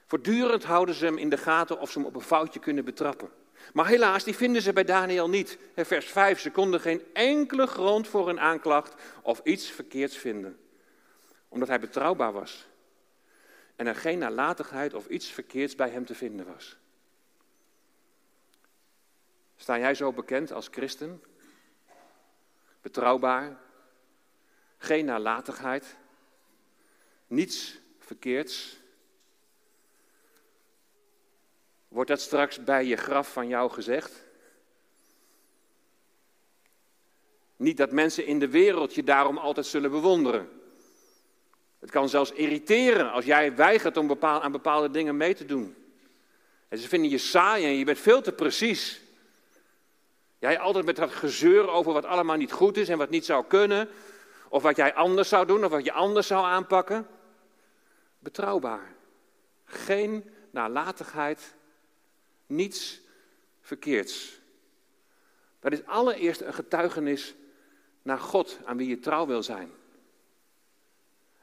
Voortdurend 0.07 0.65
houden 0.65 0.95
ze 0.95 1.05
hem 1.05 1.19
in 1.19 1.29
de 1.29 1.37
gaten 1.37 1.81
of 1.81 1.91
ze 1.91 1.99
hem 1.99 2.07
op 2.07 2.15
een 2.15 2.21
foutje 2.21 2.61
kunnen 2.61 2.85
betrappen. 2.85 3.31
Maar 3.73 3.87
helaas, 3.87 4.25
die 4.25 4.37
vinden 4.37 4.63
ze 4.63 4.73
bij 4.73 4.85
Daniel 4.85 5.29
niet. 5.29 5.59
Vers 5.77 6.07
5, 6.07 6.41
ze 6.41 6.51
konden 6.51 6.81
geen 6.81 7.03
enkele 7.13 7.67
grond 7.67 8.09
voor 8.09 8.29
een 8.29 8.41
aanklacht 8.41 8.95
of 9.23 9.41
iets 9.45 9.71
verkeerds 9.71 10.17
vinden. 10.17 10.59
Omdat 11.49 11.69
hij 11.69 11.81
betrouwbaar 11.81 12.33
was. 12.33 12.69
En 13.77 13.87
er 13.87 13.97
geen 13.97 14.19
nalatigheid 14.19 14.95
of 14.95 15.07
iets 15.07 15.27
verkeerds 15.27 15.75
bij 15.75 15.91
hem 15.91 16.05
te 16.05 16.15
vinden 16.15 16.47
was. 16.55 16.80
Sta 19.61 19.79
jij 19.79 19.95
zo 19.95 20.13
bekend 20.13 20.53
als 20.53 20.69
christen? 20.71 21.23
Betrouwbaar, 22.81 23.59
geen 24.79 25.05
nalatigheid, 25.05 25.97
niets 27.27 27.79
verkeerds. 27.99 28.81
Wordt 31.89 32.11
dat 32.11 32.21
straks 32.21 32.65
bij 32.65 32.85
je 32.85 32.97
graf 32.97 33.33
van 33.33 33.49
jou 33.49 33.71
gezegd? 33.71 34.25
Niet 37.57 37.77
dat 37.77 37.93
mensen 37.93 38.27
in 38.27 38.39
de 38.39 38.49
wereld 38.49 38.95
je 38.95 39.05
daarom 39.05 39.39
altijd 39.39 39.67
zullen 39.67 39.91
bewonderen. 39.91 40.49
Het 41.79 41.91
kan 41.91 42.09
zelfs 42.09 42.33
irriteren 42.33 43.13
als 43.13 43.25
jij 43.25 43.57
weigert 43.57 43.97
om 43.97 44.17
aan 44.21 44.53
bepaalde 44.53 44.91
dingen 44.91 45.17
mee 45.17 45.35
te 45.35 45.45
doen. 45.45 45.77
En 46.69 46.79
ze 46.79 46.89
vinden 46.89 47.11
je 47.11 47.19
saai 47.19 47.65
en 47.65 47.75
je 47.75 47.85
bent 47.85 47.99
veel 47.99 48.23
te 48.23 48.33
precies. 48.33 49.09
Jij 50.41 50.59
altijd 50.59 50.85
met 50.85 50.97
dat 50.97 51.11
gezeur 51.11 51.69
over 51.69 51.93
wat 51.93 52.05
allemaal 52.05 52.37
niet 52.37 52.53
goed 52.53 52.77
is 52.77 52.89
en 52.89 52.99
wat 52.99 53.11
niet 53.11 53.25
zou 53.25 53.45
kunnen. 53.47 53.89
Of 54.49 54.63
wat 54.63 54.77
jij 54.77 54.95
anders 54.95 55.29
zou 55.29 55.47
doen 55.47 55.65
of 55.65 55.71
wat 55.71 55.85
je 55.85 55.93
anders 55.93 56.27
zou 56.27 56.45
aanpakken. 56.45 57.07
Betrouwbaar. 58.19 58.95
Geen 59.65 60.31
nalatigheid. 60.51 61.55
Niets 62.47 63.01
verkeerds. 63.61 64.41
Dat 65.61 65.73
is 65.73 65.87
allereerst 65.87 66.41
een 66.41 66.55
getuigenis 66.55 67.35
naar 68.03 68.19
God 68.19 68.59
aan 68.65 68.77
wie 68.77 68.89
je 68.89 68.99
trouw 68.99 69.27
wil 69.27 69.43
zijn. 69.43 69.71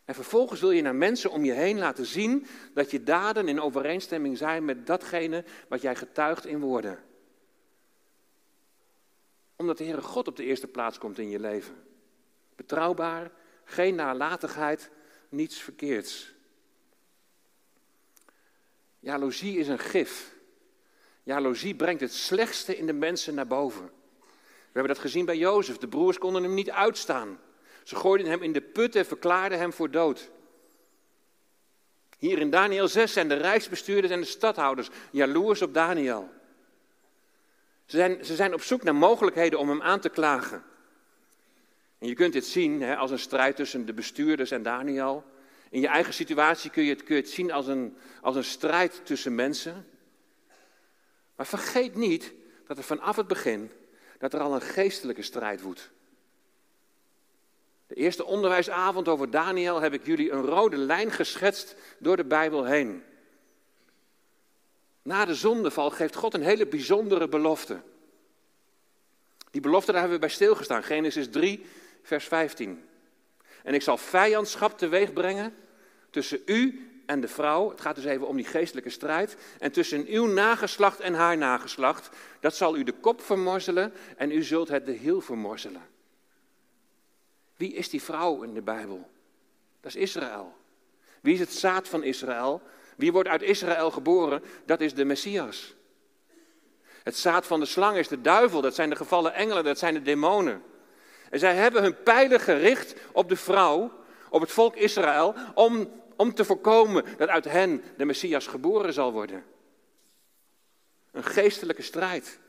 En 0.05 0.15
vervolgens 0.15 0.59
wil 0.59 0.71
je 0.71 0.81
naar 0.81 0.95
mensen 0.95 1.31
om 1.31 1.43
je 1.43 1.51
heen 1.51 1.77
laten 1.77 2.05
zien 2.05 2.47
dat 2.73 2.91
je 2.91 3.03
daden 3.03 3.47
in 3.47 3.61
overeenstemming 3.61 4.37
zijn 4.37 4.65
met 4.65 4.87
datgene 4.87 5.43
wat 5.67 5.81
jij 5.81 5.95
getuigt 5.95 6.45
in 6.45 6.59
woorden. 6.59 7.06
Omdat 9.57 9.77
de 9.77 9.83
Heere 9.83 10.01
God 10.01 10.27
op 10.27 10.35
de 10.35 10.43
eerste 10.43 10.67
plaats 10.67 10.97
komt 10.97 11.19
in 11.19 11.29
je 11.29 11.39
leven. 11.39 11.83
Betrouwbaar, 12.55 13.31
geen 13.63 13.95
nalatigheid, 13.95 14.89
niets 15.29 15.57
verkeerds. 15.59 16.33
Jaloezie 18.99 19.57
is 19.57 19.67
een 19.67 19.79
gif. 19.79 20.35
Jaloezie 21.23 21.75
brengt 21.75 22.01
het 22.01 22.13
slechtste 22.13 22.77
in 22.77 22.85
de 22.85 22.93
mensen 22.93 23.33
naar 23.33 23.47
boven. 23.47 23.85
We 24.77 24.83
hebben 24.83 24.93
dat 24.93 25.03
gezien 25.03 25.25
bij 25.25 25.37
Jozef. 25.37 25.77
De 25.77 25.87
broers 25.87 26.17
konden 26.17 26.43
hem 26.43 26.53
niet 26.53 26.71
uitstaan. 26.71 27.39
Ze 27.83 27.95
gooiden 27.95 28.27
hem 28.27 28.43
in 28.43 28.53
de 28.53 28.61
put 28.61 28.95
en 28.95 29.05
verklaarden 29.05 29.57
hem 29.57 29.73
voor 29.73 29.91
dood. 29.91 30.29
Hier 32.17 32.39
in 32.39 32.49
Daniel 32.49 32.87
6 32.87 33.13
zijn 33.13 33.27
de 33.27 33.35
rijksbestuurders 33.35 34.13
en 34.13 34.19
de 34.19 34.25
stadhouders 34.25 34.89
jaloers 35.11 35.61
op 35.61 35.73
Daniel. 35.73 36.29
Ze 37.87 37.97
zijn, 37.97 38.25
ze 38.25 38.35
zijn 38.35 38.53
op 38.53 38.61
zoek 38.61 38.83
naar 38.83 38.95
mogelijkheden 38.95 39.59
om 39.59 39.69
hem 39.69 39.81
aan 39.81 39.99
te 39.99 40.09
klagen. 40.09 40.63
En 41.99 42.07
je 42.07 42.13
kunt 42.13 42.33
dit 42.33 42.45
zien 42.45 42.81
hè, 42.81 42.95
als 42.95 43.11
een 43.11 43.19
strijd 43.19 43.55
tussen 43.55 43.85
de 43.85 43.93
bestuurders 43.93 44.51
en 44.51 44.63
Daniel. 44.63 45.23
In 45.69 45.81
je 45.81 45.87
eigen 45.87 46.13
situatie 46.13 46.69
kun 46.69 46.83
je 46.83 46.89
het, 46.89 47.03
kun 47.03 47.15
je 47.15 47.21
het 47.21 47.31
zien 47.31 47.51
als 47.51 47.67
een, 47.67 47.97
als 48.21 48.35
een 48.35 48.43
strijd 48.43 49.01
tussen 49.03 49.35
mensen. 49.35 49.87
Maar 51.35 51.45
vergeet 51.45 51.95
niet 51.95 52.33
dat 52.67 52.77
er 52.77 52.83
vanaf 52.83 53.15
het 53.15 53.27
begin 53.27 53.71
dat 54.17 54.33
er 54.33 54.39
al 54.39 54.53
een 54.53 54.61
geestelijke 54.61 55.21
strijd 55.21 55.61
woedt. 55.61 55.89
De 57.87 57.95
eerste 57.95 58.25
onderwijsavond 58.25 59.07
over 59.07 59.31
Daniel 59.31 59.81
heb 59.81 59.93
ik 59.93 60.05
jullie 60.05 60.31
een 60.31 60.41
rode 60.41 60.77
lijn 60.77 61.11
geschetst 61.11 61.75
door 61.99 62.17
de 62.17 62.25
Bijbel 62.25 62.65
heen. 62.65 63.03
Na 65.07 65.25
de 65.25 65.35
zondeval 65.35 65.89
geeft 65.89 66.15
God 66.15 66.33
een 66.33 66.43
hele 66.43 66.65
bijzondere 66.65 67.27
belofte. 67.27 67.81
Die 69.51 69.61
belofte, 69.61 69.91
daar 69.91 69.99
hebben 69.99 70.19
we 70.19 70.25
bij 70.25 70.35
stilgestaan. 70.35 70.83
Genesis 70.83 71.29
3, 71.29 71.65
vers 72.03 72.25
15. 72.25 72.85
En 73.63 73.73
ik 73.73 73.81
zal 73.81 73.97
vijandschap 73.97 74.77
teweeg 74.77 75.13
brengen 75.13 75.55
tussen 76.09 76.41
u 76.45 76.89
en 77.05 77.21
de 77.21 77.27
vrouw. 77.27 77.69
Het 77.69 77.81
gaat 77.81 77.95
dus 77.95 78.05
even 78.05 78.27
om 78.27 78.35
die 78.35 78.45
geestelijke 78.45 78.89
strijd. 78.89 79.37
En 79.59 79.71
tussen 79.71 80.05
uw 80.07 80.25
nageslacht 80.25 80.99
en 80.99 81.13
haar 81.13 81.37
nageslacht. 81.37 82.09
Dat 82.39 82.55
zal 82.55 82.77
u 82.77 82.83
de 82.83 82.93
kop 82.93 83.21
vermorzelen 83.21 83.93
en 84.17 84.31
u 84.31 84.43
zult 84.43 84.67
het 84.67 84.85
de 84.85 84.91
hiel 84.91 85.21
vermorzelen. 85.21 85.81
Wie 87.55 87.73
is 87.73 87.89
die 87.89 88.01
vrouw 88.01 88.41
in 88.41 88.53
de 88.53 88.61
Bijbel? 88.61 89.09
Dat 89.81 89.95
is 89.95 90.01
Israël. 90.01 90.55
Wie 91.21 91.33
is 91.33 91.39
het 91.39 91.53
zaad 91.53 91.87
van 91.87 92.03
Israël? 92.03 92.61
Wie 92.97 93.11
wordt 93.11 93.29
uit 93.29 93.41
Israël 93.41 93.91
geboren? 93.91 94.43
Dat 94.65 94.81
is 94.81 94.93
de 94.93 95.05
Messias. 95.05 95.75
Het 97.03 97.17
zaad 97.17 97.45
van 97.45 97.59
de 97.59 97.65
slang 97.65 97.97
is 97.97 98.07
de 98.07 98.21
duivel, 98.21 98.61
dat 98.61 98.75
zijn 98.75 98.89
de 98.89 98.95
gevallen 98.95 99.33
engelen, 99.33 99.63
dat 99.63 99.77
zijn 99.77 99.93
de 99.93 100.01
demonen. 100.01 100.63
En 101.29 101.39
zij 101.39 101.55
hebben 101.55 101.81
hun 101.81 102.03
pijlen 102.03 102.39
gericht 102.39 102.95
op 103.11 103.29
de 103.29 103.35
vrouw, 103.35 103.91
op 104.29 104.41
het 104.41 104.51
volk 104.51 104.75
Israël, 104.75 105.35
om, 105.53 105.91
om 106.15 106.33
te 106.33 106.45
voorkomen 106.45 107.05
dat 107.17 107.29
uit 107.29 107.45
hen 107.45 107.83
de 107.97 108.05
Messias 108.05 108.47
geboren 108.47 108.93
zal 108.93 109.11
worden. 109.11 109.43
Een 111.11 111.23
geestelijke 111.23 111.81
strijd. 111.81 112.39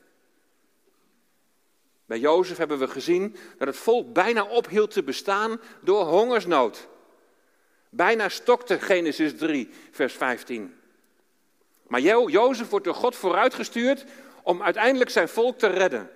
Bij 2.07 2.19
Jozef 2.19 2.57
hebben 2.57 2.79
we 2.79 2.89
gezien 2.89 3.37
dat 3.59 3.69
het 3.69 3.77
volk 3.77 4.13
bijna 4.13 4.45
ophield 4.45 4.91
te 4.91 5.03
bestaan 5.03 5.61
door 5.83 6.05
hongersnood. 6.05 6.89
Bijna 7.91 8.29
stokte 8.29 8.81
Genesis 8.81 9.37
3, 9.37 9.71
vers 9.91 10.15
15. 10.15 10.75
Maar 11.87 12.01
jo 12.01 12.29
Jozef 12.29 12.69
wordt 12.69 12.85
door 12.85 12.95
God 12.95 13.17
vooruitgestuurd 13.17 14.05
om 14.43 14.63
uiteindelijk 14.63 15.11
zijn 15.11 15.29
volk 15.29 15.59
te 15.59 15.67
redden. 15.67 16.11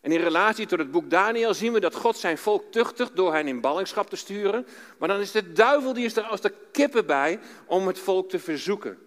En 0.00 0.12
in 0.12 0.20
relatie 0.20 0.66
tot 0.66 0.78
het 0.78 0.90
boek 0.90 1.10
Daniel 1.10 1.54
zien 1.54 1.72
we 1.72 1.80
dat 1.80 1.94
God 1.94 2.16
zijn 2.16 2.38
volk 2.38 2.72
tuchtigt 2.72 3.16
door 3.16 3.34
hen 3.34 3.48
in 3.48 3.60
ballingschap 3.60 4.10
te 4.10 4.16
sturen. 4.16 4.66
Maar 4.98 5.08
dan 5.08 5.20
is 5.20 5.30
de 5.30 5.52
duivel, 5.52 5.92
die 5.92 6.04
is 6.04 6.16
er 6.16 6.22
als 6.22 6.40
de 6.40 6.54
kippen 6.72 7.06
bij 7.06 7.40
om 7.66 7.86
het 7.86 7.98
volk 7.98 8.28
te 8.28 8.38
verzoeken. 8.38 8.98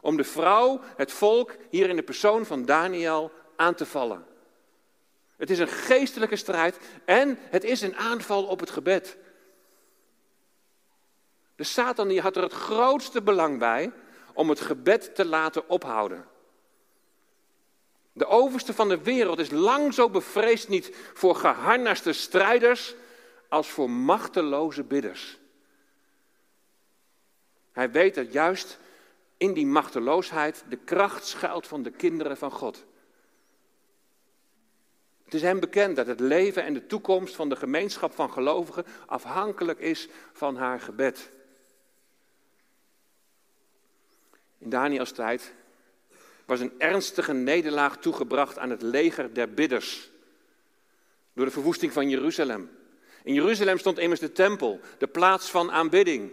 Om 0.00 0.16
de 0.16 0.24
vrouw, 0.24 0.80
het 0.96 1.12
volk, 1.12 1.56
hier 1.70 1.88
in 1.88 1.96
de 1.96 2.02
persoon 2.02 2.46
van 2.46 2.64
Daniel 2.64 3.32
aan 3.56 3.74
te 3.74 3.86
vallen. 3.86 4.24
Het 5.36 5.50
is 5.50 5.58
een 5.58 5.68
geestelijke 5.68 6.36
strijd 6.36 6.78
en 7.04 7.38
het 7.40 7.64
is 7.64 7.80
een 7.80 7.96
aanval 7.96 8.44
op 8.44 8.60
het 8.60 8.70
gebed. 8.70 9.16
De 11.60 11.66
Satan 11.66 12.08
die 12.08 12.20
had 12.20 12.36
er 12.36 12.42
het 12.42 12.52
grootste 12.52 13.22
belang 13.22 13.58
bij 13.58 13.92
om 14.34 14.48
het 14.48 14.60
gebed 14.60 15.14
te 15.14 15.24
laten 15.24 15.68
ophouden. 15.68 16.26
De 18.12 18.26
overste 18.26 18.74
van 18.74 18.88
de 18.88 19.02
wereld 19.02 19.38
is 19.38 19.50
lang 19.50 19.94
zo 19.94 20.10
bevreesd 20.10 20.68
niet 20.68 20.96
voor 21.14 21.34
geharnaste 21.34 22.12
strijders 22.12 22.94
als 23.48 23.68
voor 23.68 23.90
machteloze 23.90 24.82
bidders. 24.82 25.38
Hij 27.72 27.90
weet 27.90 28.14
dat 28.14 28.32
juist 28.32 28.78
in 29.36 29.52
die 29.52 29.66
machteloosheid 29.66 30.64
de 30.68 30.76
kracht 30.76 31.26
schuilt 31.26 31.66
van 31.66 31.82
de 31.82 31.90
kinderen 31.90 32.36
van 32.36 32.50
God. 32.50 32.84
Het 35.24 35.34
is 35.34 35.42
hem 35.42 35.60
bekend 35.60 35.96
dat 35.96 36.06
het 36.06 36.20
leven 36.20 36.64
en 36.64 36.74
de 36.74 36.86
toekomst 36.86 37.34
van 37.34 37.48
de 37.48 37.56
gemeenschap 37.56 38.12
van 38.14 38.32
gelovigen 38.32 38.86
afhankelijk 39.06 39.78
is 39.78 40.08
van 40.32 40.56
haar 40.56 40.80
gebed. 40.80 41.30
In 44.60 44.70
Daniels 44.70 45.12
tijd 45.12 45.54
was 46.44 46.60
een 46.60 46.72
ernstige 46.78 47.32
nederlaag 47.32 47.96
toegebracht 47.96 48.58
aan 48.58 48.70
het 48.70 48.82
leger 48.82 49.34
der 49.34 49.54
bidders. 49.54 50.10
Door 51.32 51.44
de 51.44 51.50
verwoesting 51.50 51.92
van 51.92 52.08
Jeruzalem. 52.08 52.70
In 53.22 53.34
Jeruzalem 53.34 53.78
stond 53.78 53.98
immers 53.98 54.20
de 54.20 54.32
tempel, 54.32 54.80
de 54.98 55.06
plaats 55.06 55.50
van 55.50 55.70
aanbidding. 55.70 56.30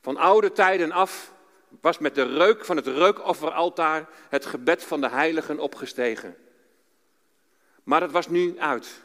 Van 0.00 0.16
oude 0.16 0.52
tijden 0.52 0.92
af 0.92 1.32
was 1.80 1.98
met 1.98 2.14
de 2.14 2.36
reuk 2.36 2.64
van 2.64 2.76
het 2.76 2.86
reukofferaltaar 2.86 4.08
het 4.28 4.46
gebed 4.46 4.84
van 4.84 5.00
de 5.00 5.08
heiligen 5.08 5.58
opgestegen. 5.58 6.36
Maar 7.82 8.00
het 8.00 8.10
was 8.10 8.28
nu 8.28 8.58
uit. 8.58 9.02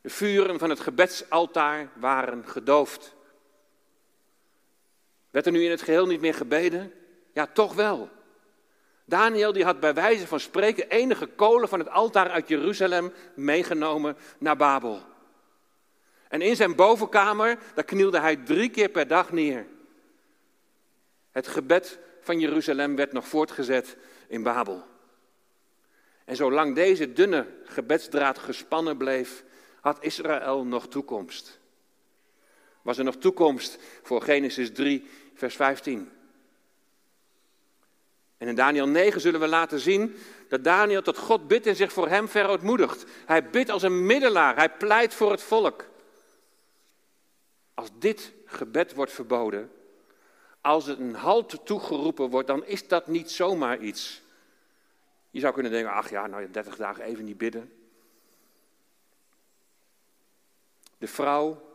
De 0.00 0.10
vuren 0.10 0.58
van 0.58 0.70
het 0.70 0.80
gebedsaltaar 0.80 1.90
waren 1.94 2.48
gedoofd. 2.48 3.14
Werd 5.30 5.46
er 5.46 5.52
nu 5.52 5.64
in 5.64 5.70
het 5.70 5.82
geheel 5.82 6.06
niet 6.06 6.20
meer 6.20 6.34
gebeden? 6.34 6.92
Ja, 7.32 7.46
toch 7.46 7.74
wel. 7.74 8.08
Daniel 9.04 9.52
die 9.52 9.64
had 9.64 9.80
bij 9.80 9.94
wijze 9.94 10.26
van 10.26 10.40
spreken 10.40 10.88
enige 10.88 11.26
kolen 11.26 11.68
van 11.68 11.78
het 11.78 11.88
altaar 11.88 12.30
uit 12.30 12.48
Jeruzalem 12.48 13.12
meegenomen 13.34 14.16
naar 14.38 14.56
Babel. 14.56 15.02
En 16.28 16.42
in 16.42 16.56
zijn 16.56 16.74
bovenkamer, 16.74 17.58
daar 17.74 17.84
knielde 17.84 18.20
hij 18.20 18.36
drie 18.36 18.70
keer 18.70 18.88
per 18.88 19.06
dag 19.06 19.32
neer. 19.32 19.66
Het 21.30 21.48
gebed 21.48 21.98
van 22.20 22.40
Jeruzalem 22.40 22.96
werd 22.96 23.12
nog 23.12 23.28
voortgezet 23.28 23.96
in 24.28 24.42
Babel. 24.42 24.84
En 26.24 26.36
zolang 26.36 26.74
deze 26.74 27.12
dunne 27.12 27.46
gebedsdraad 27.64 28.38
gespannen 28.38 28.96
bleef, 28.96 29.44
had 29.80 30.04
Israël 30.04 30.64
nog 30.64 30.88
toekomst. 30.88 31.59
Was 32.82 32.98
er 32.98 33.04
nog 33.04 33.16
toekomst 33.16 33.78
voor 34.02 34.22
Genesis 34.22 34.72
3, 34.72 35.08
vers 35.34 35.56
15. 35.56 36.10
En 38.38 38.48
in 38.48 38.54
Daniel 38.54 38.88
9 38.88 39.20
zullen 39.20 39.40
we 39.40 39.48
laten 39.48 39.80
zien 39.80 40.16
dat 40.48 40.64
Daniel 40.64 41.02
tot 41.02 41.18
God 41.18 41.48
bidt 41.48 41.66
en 41.66 41.76
zich 41.76 41.92
voor 41.92 42.08
hem 42.08 42.28
verootmoedigt. 42.28 43.04
Hij 43.26 43.50
bidt 43.50 43.70
als 43.70 43.82
een 43.82 44.06
middelaar, 44.06 44.56
hij 44.56 44.70
pleit 44.70 45.14
voor 45.14 45.30
het 45.30 45.42
volk. 45.42 45.88
Als 47.74 47.88
dit 47.98 48.32
gebed 48.44 48.94
wordt 48.94 49.12
verboden, 49.12 49.70
als 50.60 50.86
het 50.86 50.98
een 50.98 51.14
halt 51.14 51.66
toegeroepen 51.66 52.30
wordt, 52.30 52.48
dan 52.48 52.64
is 52.64 52.88
dat 52.88 53.06
niet 53.06 53.30
zomaar 53.30 53.78
iets. 53.78 54.22
Je 55.30 55.40
zou 55.40 55.54
kunnen 55.54 55.72
denken, 55.72 55.92
ach 55.92 56.10
ja, 56.10 56.26
nou 56.26 56.50
30 56.50 56.76
dagen 56.76 57.04
even 57.04 57.24
niet 57.24 57.38
bidden. 57.38 57.72
De 60.98 61.06
vrouw, 61.06 61.69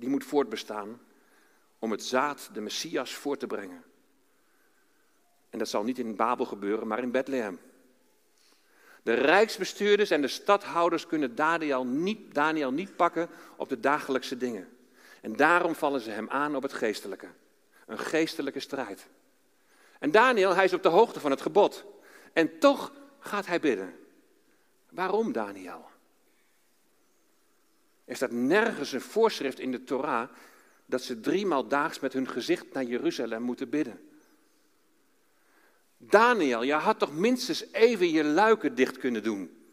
die 0.00 0.08
moet 0.08 0.24
voortbestaan 0.24 1.00
om 1.78 1.90
het 1.90 2.04
zaad, 2.04 2.50
de 2.52 2.60
Messias, 2.60 3.14
voor 3.14 3.36
te 3.36 3.46
brengen. 3.46 3.84
En 5.50 5.58
dat 5.58 5.68
zal 5.68 5.82
niet 5.82 5.98
in 5.98 6.16
Babel 6.16 6.44
gebeuren, 6.44 6.86
maar 6.86 7.02
in 7.02 7.10
Bethlehem. 7.10 7.60
De 9.02 9.12
rijksbestuurders 9.12 10.10
en 10.10 10.20
de 10.20 10.28
stadhouders 10.28 11.06
kunnen 11.06 11.34
Daniel 11.34 11.84
niet, 11.84 12.34
Daniel 12.34 12.70
niet 12.70 12.96
pakken 12.96 13.28
op 13.56 13.68
de 13.68 13.80
dagelijkse 13.80 14.36
dingen. 14.36 14.68
En 15.20 15.36
daarom 15.36 15.74
vallen 15.74 16.00
ze 16.00 16.10
hem 16.10 16.28
aan 16.28 16.56
op 16.56 16.62
het 16.62 16.72
geestelijke. 16.72 17.28
Een 17.86 17.98
geestelijke 17.98 18.60
strijd. 18.60 19.06
En 19.98 20.10
Daniel, 20.10 20.54
hij 20.54 20.64
is 20.64 20.72
op 20.72 20.82
de 20.82 20.88
hoogte 20.88 21.20
van 21.20 21.30
het 21.30 21.40
gebod. 21.40 21.84
En 22.32 22.58
toch 22.58 22.92
gaat 23.18 23.46
hij 23.46 23.60
bidden. 23.60 23.94
Waarom 24.88 25.32
Daniel? 25.32 25.89
Er 28.10 28.16
staat 28.16 28.30
nergens 28.30 28.92
een 28.92 29.00
voorschrift 29.00 29.58
in 29.58 29.70
de 29.70 29.84
Torah 29.84 30.28
dat 30.86 31.02
ze 31.02 31.20
driemaal 31.20 31.68
daags 31.68 32.00
met 32.00 32.12
hun 32.12 32.28
gezicht 32.28 32.72
naar 32.72 32.84
Jeruzalem 32.84 33.42
moeten 33.42 33.68
bidden. 33.68 34.00
Daniel, 35.96 36.62
je 36.62 36.72
had 36.72 36.98
toch 36.98 37.12
minstens 37.12 37.72
even 37.72 38.10
je 38.10 38.24
luiken 38.24 38.74
dicht 38.74 38.98
kunnen 38.98 39.22
doen. 39.22 39.64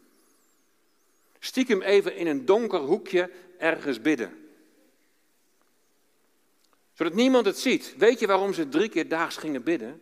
Stiekem 1.38 1.82
even 1.82 2.16
in 2.16 2.26
een 2.26 2.44
donker 2.44 2.78
hoekje 2.78 3.30
ergens 3.56 4.00
bidden. 4.00 4.50
Zodat 6.92 7.14
niemand 7.14 7.46
het 7.46 7.58
ziet. 7.58 7.94
Weet 7.96 8.20
je 8.20 8.26
waarom 8.26 8.52
ze 8.52 8.68
drie 8.68 8.88
keer 8.88 9.08
daags 9.08 9.36
gingen 9.36 9.62
bidden? 9.62 10.00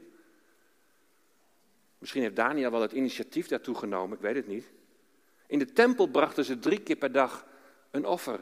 Misschien 1.98 2.22
heeft 2.22 2.36
Daniel 2.36 2.70
wel 2.70 2.82
het 2.82 2.92
initiatief 2.92 3.46
daartoe 3.46 3.74
genomen, 3.74 4.16
ik 4.16 4.22
weet 4.22 4.36
het 4.36 4.46
niet. 4.46 4.66
In 5.46 5.58
de 5.58 5.72
tempel 5.72 6.06
brachten 6.06 6.44
ze 6.44 6.58
drie 6.58 6.80
keer 6.80 6.96
per 6.96 7.12
dag 7.12 7.54
een 7.96 8.06
offer. 8.06 8.40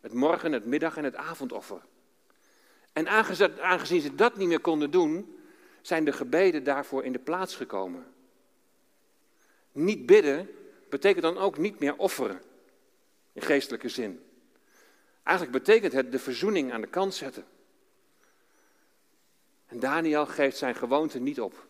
Het 0.00 0.12
morgen, 0.12 0.52
het 0.52 0.64
middag 0.64 0.96
en 0.96 1.04
het 1.04 1.16
avondoffer. 1.16 1.80
En 2.92 3.08
aangezien 3.60 4.00
ze 4.00 4.14
dat 4.14 4.36
niet 4.36 4.48
meer 4.48 4.60
konden 4.60 4.90
doen, 4.90 5.38
zijn 5.82 6.04
de 6.04 6.12
gebeden 6.12 6.64
daarvoor 6.64 7.04
in 7.04 7.12
de 7.12 7.18
plaats 7.18 7.56
gekomen. 7.56 8.06
Niet 9.72 10.06
bidden 10.06 10.50
betekent 10.88 11.22
dan 11.22 11.38
ook 11.38 11.58
niet 11.58 11.78
meer 11.78 11.96
offeren, 11.96 12.42
in 13.32 13.42
geestelijke 13.42 13.88
zin. 13.88 14.24
Eigenlijk 15.22 15.64
betekent 15.64 15.92
het 15.92 16.12
de 16.12 16.18
verzoening 16.18 16.72
aan 16.72 16.80
de 16.80 16.86
kant 16.86 17.14
zetten. 17.14 17.44
En 19.66 19.80
Daniel 19.80 20.26
geeft 20.26 20.56
zijn 20.56 20.74
gewoonte 20.74 21.18
niet 21.18 21.40
op. 21.40 21.66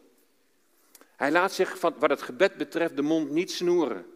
Hij 1.16 1.30
laat 1.30 1.52
zich 1.52 1.78
van, 1.78 1.94
wat 1.98 2.10
het 2.10 2.22
gebed 2.22 2.56
betreft 2.56 2.96
de 2.96 3.02
mond 3.02 3.30
niet 3.30 3.50
snoeren. 3.50 4.13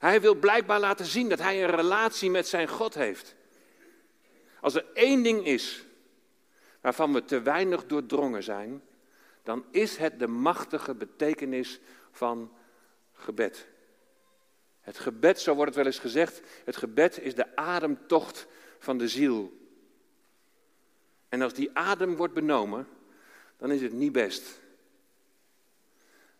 Hij 0.00 0.20
wil 0.20 0.34
blijkbaar 0.34 0.80
laten 0.80 1.06
zien 1.06 1.28
dat 1.28 1.38
hij 1.38 1.62
een 1.62 1.70
relatie 1.70 2.30
met 2.30 2.48
zijn 2.48 2.68
God 2.68 2.94
heeft. 2.94 3.34
Als 4.60 4.74
er 4.74 4.84
één 4.94 5.22
ding 5.22 5.46
is 5.46 5.84
waarvan 6.80 7.12
we 7.12 7.24
te 7.24 7.42
weinig 7.42 7.86
doordrongen 7.86 8.42
zijn, 8.42 8.82
dan 9.42 9.64
is 9.70 9.96
het 9.96 10.18
de 10.18 10.26
machtige 10.26 10.94
betekenis 10.94 11.80
van 12.10 12.52
gebed. 13.12 13.66
Het 14.80 14.98
gebed, 14.98 15.40
zo 15.40 15.54
wordt 15.54 15.74
het 15.74 15.76
wel 15.76 15.92
eens 15.92 15.98
gezegd, 15.98 16.40
het 16.64 16.76
gebed 16.76 17.18
is 17.18 17.34
de 17.34 17.56
ademtocht 17.56 18.46
van 18.78 18.98
de 18.98 19.08
ziel. 19.08 19.52
En 21.28 21.42
als 21.42 21.52
die 21.52 21.70
adem 21.72 22.16
wordt 22.16 22.34
benomen, 22.34 22.88
dan 23.56 23.70
is 23.70 23.82
het 23.82 23.92
niet 23.92 24.12
best. 24.12 24.60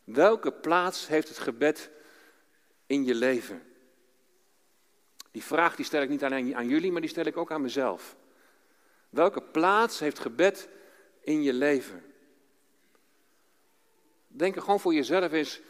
Welke 0.05 0.53
plaats 0.53 1.09
heeft 1.09 1.29
het 1.29 1.39
gebed 1.39 1.91
in 2.91 3.05
je 3.05 3.15
leven? 3.15 3.63
Die 5.31 5.43
vraag 5.43 5.77
die 5.77 5.85
stel 5.85 6.03
ik 6.03 6.09
niet 6.09 6.25
alleen 6.25 6.57
aan 6.57 6.69
jullie, 6.69 6.93
maar 6.93 7.01
die 7.01 7.11
stel 7.11 7.25
ik 7.25 7.37
ook 7.37 7.51
aan 7.51 7.61
mezelf. 7.61 8.17
Welke 9.11 9.43
plaats 9.43 9.99
heeft 9.99 10.19
gebed 10.19 10.69
in 11.21 11.43
je 11.43 11.53
leven? 11.53 12.05
Denk 14.27 14.57
er 14.57 14.63
gewoon 14.63 14.81
voor 14.81 14.95
jezelf 14.95 15.33
eens, 15.33 15.61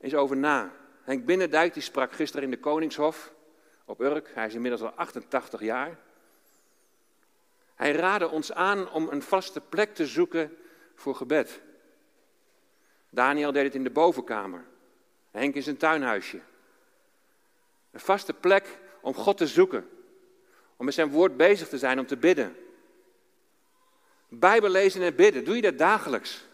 eens 0.00 0.14
over 0.14 0.36
na. 0.36 0.72
Henk 1.02 1.24
Binnendijk 1.24 1.74
die 1.74 1.82
sprak 1.82 2.12
gisteren 2.12 2.44
in 2.44 2.50
de 2.50 2.58
Koningshof 2.58 3.32
op 3.84 4.00
Urk. 4.00 4.30
Hij 4.34 4.46
is 4.46 4.54
inmiddels 4.54 4.82
al 4.82 4.90
88 4.90 5.60
jaar. 5.60 5.98
Hij 7.74 7.92
raadde 7.92 8.28
ons 8.28 8.52
aan 8.52 8.90
om 8.90 9.08
een 9.08 9.22
vaste 9.22 9.60
plek 9.60 9.94
te 9.94 10.06
zoeken 10.06 10.56
voor 10.94 11.14
gebed. 11.14 11.60
Daniel 13.10 13.52
deed 13.52 13.64
het 13.64 13.74
in 13.74 13.84
de 13.84 13.90
bovenkamer. 13.90 14.64
Henk 15.30 15.54
in 15.54 15.62
zijn 15.62 15.76
tuinhuisje. 15.76 16.40
Een 17.96 18.02
vaste 18.02 18.32
plek 18.32 18.78
om 19.00 19.14
God 19.14 19.36
te 19.36 19.46
zoeken. 19.46 19.88
Om 20.76 20.84
met 20.84 20.94
zijn 20.94 21.10
woord 21.10 21.36
bezig 21.36 21.68
te 21.68 21.78
zijn, 21.78 21.98
om 21.98 22.06
te 22.06 22.16
bidden. 22.16 22.56
Bijbel 24.28 24.68
lezen 24.68 25.02
en 25.02 25.14
bidden, 25.14 25.44
doe 25.44 25.54
je 25.54 25.62
dat 25.62 25.78
dagelijks? 25.78 26.44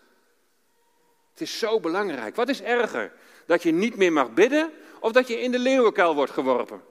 Het 1.31 1.41
is 1.41 1.59
zo 1.59 1.81
belangrijk. 1.81 2.37
Wat 2.37 2.49
is 2.49 2.63
erger? 2.63 3.13
Dat 3.47 3.63
je 3.63 3.73
niet 3.73 3.97
meer 3.97 4.13
mag 4.13 4.33
bidden 4.35 4.73
of 5.01 5.13
dat 5.13 5.29
je 5.29 5.41
in 5.41 5.51
de 5.51 5.59
leeuwenkuil 5.59 6.15
wordt 6.15 6.33
geworpen? 6.33 6.83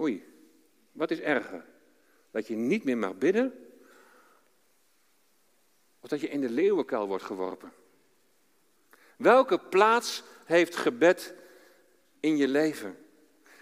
Oei, 0.00 0.24
wat 0.92 1.10
is 1.10 1.20
erger? 1.20 1.64
Dat 2.30 2.46
je 2.46 2.56
niet 2.56 2.84
meer 2.84 2.98
mag 2.98 3.14
bidden 3.14 3.70
of 6.00 6.08
dat 6.08 6.20
je 6.20 6.28
in 6.28 6.40
de 6.40 6.50
leeuwenkuil 6.50 7.06
wordt 7.06 7.24
geworpen? 7.24 7.72
Welke 9.20 9.58
plaats 9.58 10.22
heeft 10.44 10.76
gebed 10.76 11.34
in 12.20 12.36
je 12.36 12.48
leven? 12.48 12.98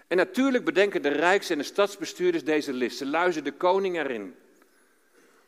En 0.07 0.17
natuurlijk 0.17 0.65
bedenken 0.65 1.01
de 1.01 1.09
rijks- 1.09 1.49
en 1.49 1.57
de 1.57 1.63
stadsbestuurders 1.63 2.43
deze 2.43 2.73
list. 2.73 2.97
Ze 2.97 3.05
luizen 3.05 3.43
de 3.43 3.51
koning 3.51 3.97
erin. 3.97 4.35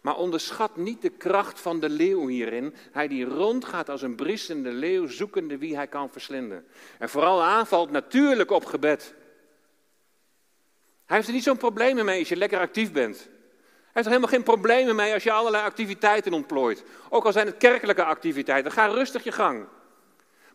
Maar 0.02 0.16
onderschat 0.16 0.76
niet 0.76 1.02
de 1.02 1.10
kracht 1.10 1.60
van 1.60 1.80
de 1.80 1.90
leeuw 1.90 2.28
hierin. 2.28 2.76
Hij 2.92 3.08
die 3.08 3.26
rondgaat 3.26 3.90
als 3.90 4.02
een 4.02 4.16
briesende 4.16 4.72
leeuw, 4.72 5.08
zoekende 5.08 5.58
wie 5.58 5.76
hij 5.76 5.88
kan 5.88 6.10
verslinden. 6.12 6.66
En 7.00 7.10
vooral 7.10 7.44
aanvalt 7.44 7.92
natuurlijk 7.92 8.52
op 8.52 8.66
gebed. 8.66 9.14
Hij 11.06 11.16
heeft 11.16 11.28
er 11.28 11.34
niet 11.34 11.44
zo'n 11.44 11.58
probleem 11.58 12.06
mee 12.06 12.20
als 12.20 12.30
je 12.30 12.36
lekker 12.36 12.60
actief 12.60 12.92
bent. 12.92 13.18
Hij 13.18 14.02
heeft 14.02 14.06
er 14.06 14.12
helemaal 14.12 14.36
geen 14.36 14.44
problemen 14.44 14.96
mee 14.96 15.14
als 15.14 15.24
je 15.24 15.32
allerlei 15.32 15.64
activiteiten 15.64 16.34
ontplooit. 16.34 16.84
Ook 17.10 17.26
al 17.26 17.32
zijn 17.32 17.48
het 17.48 17.58
kerkelijke 17.58 18.04
activiteiten. 18.04 18.72
Ga 18.72 18.86
rustig 18.86 19.24
je 19.24 19.32
gang. 19.32 19.68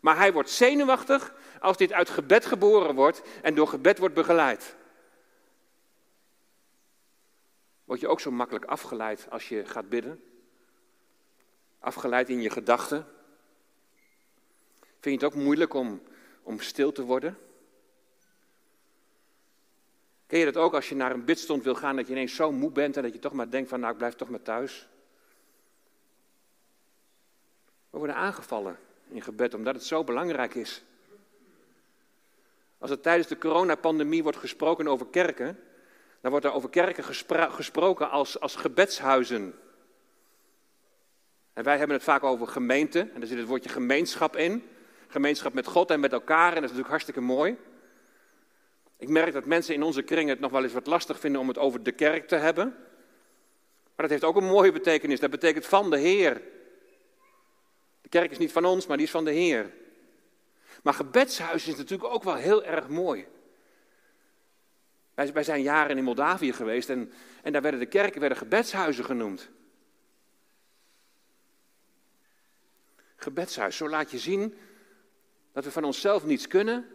Maar 0.01 0.17
hij 0.17 0.33
wordt 0.33 0.49
zenuwachtig 0.49 1.33
als 1.59 1.77
dit 1.77 1.93
uit 1.93 2.09
gebed 2.09 2.45
geboren 2.45 2.95
wordt 2.95 3.21
en 3.41 3.55
door 3.55 3.67
gebed 3.67 3.97
wordt 3.97 4.15
begeleid. 4.15 4.75
Word 7.83 7.99
je 7.99 8.07
ook 8.07 8.19
zo 8.19 8.31
makkelijk 8.31 8.65
afgeleid 8.65 9.27
als 9.29 9.49
je 9.49 9.65
gaat 9.65 9.89
bidden? 9.89 10.23
Afgeleid 11.79 12.29
in 12.29 12.41
je 12.41 12.49
gedachten? 12.49 13.05
Vind 14.79 15.21
je 15.21 15.25
het 15.25 15.35
ook 15.35 15.43
moeilijk 15.43 15.73
om, 15.73 16.01
om 16.41 16.59
stil 16.59 16.91
te 16.91 17.03
worden? 17.03 17.37
Ken 20.27 20.39
je 20.39 20.45
dat 20.45 20.57
ook 20.57 20.73
als 20.73 20.89
je 20.89 20.95
naar 20.95 21.11
een 21.11 21.25
bidstond 21.25 21.63
wil 21.63 21.75
gaan, 21.75 21.95
dat 21.95 22.07
je 22.07 22.13
ineens 22.13 22.35
zo 22.35 22.51
moe 22.51 22.71
bent 22.71 22.97
en 22.97 23.03
dat 23.03 23.13
je 23.13 23.19
toch 23.19 23.33
maar 23.33 23.49
denkt 23.49 23.69
van 23.69 23.79
nou 23.79 23.91
ik 23.91 23.97
blijf 23.97 24.13
toch 24.13 24.29
maar 24.29 24.41
thuis? 24.41 24.87
We 27.89 27.97
worden 27.97 28.15
aangevallen 28.15 28.79
in 29.09 29.21
gebed 29.21 29.53
omdat 29.53 29.75
het 29.75 29.83
zo 29.83 30.03
belangrijk 30.03 30.55
is. 30.55 30.83
Als 32.77 32.91
er 32.91 32.99
tijdens 32.99 33.27
de 33.27 33.37
coronapandemie 33.37 34.23
wordt 34.23 34.37
gesproken 34.37 34.87
over 34.87 35.07
kerken, 35.07 35.59
dan 36.21 36.31
wordt 36.31 36.45
er 36.45 36.53
over 36.53 36.69
kerken 36.69 37.03
gesproken 37.51 38.09
als, 38.09 38.39
als 38.39 38.55
gebedshuizen. 38.55 39.53
En 41.53 41.63
wij 41.63 41.77
hebben 41.77 41.95
het 41.95 42.05
vaak 42.05 42.23
over 42.23 42.47
gemeente, 42.47 42.99
en 42.99 43.19
daar 43.19 43.27
zit 43.27 43.37
het 43.37 43.47
woordje 43.47 43.69
gemeenschap 43.69 44.35
in. 44.35 44.63
Gemeenschap 45.07 45.53
met 45.53 45.67
God 45.67 45.91
en 45.91 45.99
met 45.99 46.11
elkaar, 46.11 46.47
en 46.47 46.53
dat 46.53 46.63
is 46.63 46.69
natuurlijk 46.69 46.89
hartstikke 46.89 47.21
mooi. 47.21 47.57
Ik 48.97 49.09
merk 49.09 49.33
dat 49.33 49.45
mensen 49.45 49.73
in 49.73 49.83
onze 49.83 50.01
kring 50.01 50.29
het 50.29 50.39
nog 50.39 50.51
wel 50.51 50.63
eens 50.63 50.73
wat 50.73 50.87
lastig 50.87 51.19
vinden 51.19 51.41
om 51.41 51.47
het 51.47 51.57
over 51.57 51.83
de 51.83 51.91
kerk 51.91 52.27
te 52.27 52.35
hebben. 52.35 52.75
Maar 53.83 54.07
dat 54.07 54.09
heeft 54.09 54.23
ook 54.23 54.35
een 54.35 54.51
mooie 54.51 54.71
betekenis. 54.71 55.19
Dat 55.19 55.29
betekent 55.29 55.65
van 55.65 55.89
de 55.89 55.97
Heer. 55.97 56.41
De 58.07 58.17
kerk 58.19 58.31
is 58.31 58.37
niet 58.37 58.51
van 58.51 58.65
ons, 58.65 58.87
maar 58.87 58.97
die 58.97 59.05
is 59.05 59.11
van 59.11 59.25
de 59.25 59.31
Heer. 59.31 59.73
Maar 60.83 60.93
gebedshuis 60.93 61.67
is 61.67 61.75
natuurlijk 61.75 62.13
ook 62.13 62.23
wel 62.23 62.35
heel 62.35 62.63
erg 62.63 62.87
mooi. 62.87 63.27
Wij, 65.13 65.43
zijn 65.43 65.61
jaren 65.61 65.97
in 65.97 66.03
Moldavië 66.03 66.53
geweest 66.53 66.89
en, 66.89 67.11
en 67.43 67.51
daar 67.51 67.61
werden 67.61 67.79
de 67.79 67.85
kerken 67.85 68.19
werden 68.19 68.37
gebedshuizen 68.37 69.05
genoemd. 69.05 69.49
Gebedshuis, 73.15 73.77
zo 73.77 73.89
laat 73.89 74.11
je 74.11 74.19
zien 74.19 74.57
dat 75.51 75.63
we 75.63 75.71
van 75.71 75.83
onszelf 75.83 76.25
niets 76.25 76.47
kunnen. 76.47 76.87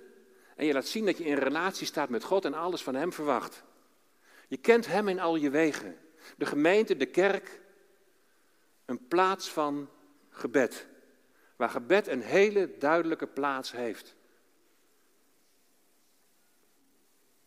En 0.56 0.66
je 0.66 0.72
laat 0.72 0.86
zien 0.86 1.06
dat 1.06 1.18
je 1.18 1.24
in 1.24 1.36
relatie 1.36 1.86
staat 1.86 2.08
met 2.08 2.24
God 2.24 2.44
en 2.44 2.54
alles 2.54 2.82
van 2.82 2.94
Hem 2.94 3.12
verwacht. 3.12 3.62
Je 4.48 4.56
kent 4.56 4.86
Hem 4.86 5.08
in 5.08 5.20
al 5.20 5.36
je 5.36 5.50
wegen. 5.50 5.98
De 6.36 6.46
gemeente, 6.46 6.96
de 6.96 7.06
kerk, 7.06 7.60
een 8.84 9.06
plaats 9.08 9.50
van 9.50 9.90
gebed. 10.28 10.90
Waar 11.56 11.70
gebed 11.70 12.06
een 12.06 12.22
hele 12.22 12.78
duidelijke 12.78 13.26
plaats 13.26 13.72
heeft. 13.72 14.14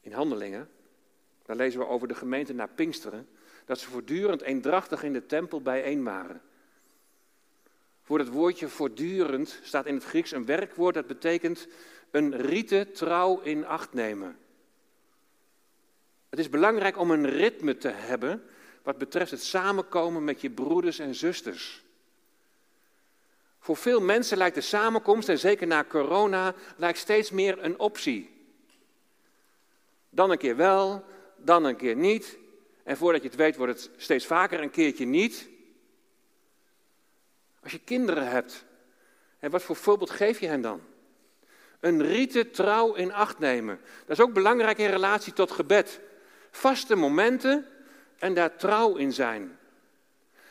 In 0.02 0.12
Handelingen, 0.12 0.70
daar 1.46 1.56
lezen 1.56 1.80
we 1.80 1.88
over 1.88 2.08
de 2.08 2.16
gemeente 2.16 2.54
naar 2.54 2.70
Pinksteren. 2.70 3.28
dat 3.66 3.80
ze 3.80 3.90
voortdurend 3.90 4.42
eendrachtig 4.42 5.04
in 5.04 5.14
de 5.14 5.26
tempel 5.26 5.62
bijeen 5.62 6.04
waren. 6.04 6.42
Voor 8.02 8.20
het 8.20 8.28
woordje 8.28 8.68
voortdurend 8.68 9.60
staat 9.64 9.86
in 9.86 9.94
het 9.94 10.04
Grieks 10.04 10.32
een 10.32 10.46
werkwoord 10.46 10.94
dat 10.94 11.08
betekent 11.08 11.68
een 12.12 12.38
riete 12.38 12.90
trouw 12.94 13.40
in 13.40 13.66
acht 13.66 13.94
nemen. 13.94 14.38
Het 16.30 16.40
is 16.40 16.50
belangrijk 16.50 16.98
om 16.98 17.12
een 17.12 17.30
ritme 17.30 17.78
te 17.78 17.88
hebben 17.88 18.44
wat 18.84 18.98
betreft 18.98 19.32
het 19.32 19.44
samenkomen 19.44 20.24
met 20.24 20.42
je 20.42 20.50
broeders 20.50 21.00
en 21.00 21.16
zusters. 21.16 21.85
Voor 23.66 23.78
veel 23.78 24.02
mensen 24.02 24.38
lijkt 24.38 24.56
de 24.56 24.62
samenkomst, 24.62 25.30
en 25.30 25.40
zeker 25.40 25.68
na 25.68 25.84
corona, 25.84 26.54
lijkt 26.78 26.98
steeds 26.98 27.32
meer 27.32 27.64
een 27.64 27.80
optie. 27.80 28.48
Dan 30.10 30.32
een 30.32 30.38
keer 30.38 30.56
wel, 30.56 31.06
dan 31.38 31.64
een 31.64 31.76
keer 31.76 31.96
niet. 31.96 32.38
En 32.84 32.98
voordat 32.98 33.22
je 33.22 33.28
het 33.28 33.38
weet, 33.38 33.56
wordt 33.56 33.74
het 33.74 33.90
steeds 33.98 34.26
vaker 34.26 34.62
een 34.62 34.70
keertje 34.70 35.06
niet. 35.06 35.50
Als 37.64 37.72
je 37.72 37.80
kinderen 37.80 38.28
hebt, 38.28 38.66
en 39.40 39.52
wat 39.52 39.64
voor 39.64 39.76
voorbeeld 39.76 40.10
geef 40.10 40.40
je 40.40 40.48
hen 40.48 40.62
dan? 40.62 40.82
Een 41.80 42.04
rieten 42.04 42.52
trouw 42.52 42.94
in 42.94 43.14
acht 43.14 43.40
nemen. 43.40 43.80
Dat 44.06 44.18
is 44.18 44.24
ook 44.24 44.34
belangrijk 44.34 44.78
in 44.78 44.90
relatie 44.90 45.34
tot 45.34 45.52
gebed. 45.52 46.00
Vaste 46.52 46.96
momenten 46.96 47.68
en 48.20 48.34
daar 48.34 48.56
trouw 48.56 48.96
in 48.96 49.14
zijn. 49.14 49.60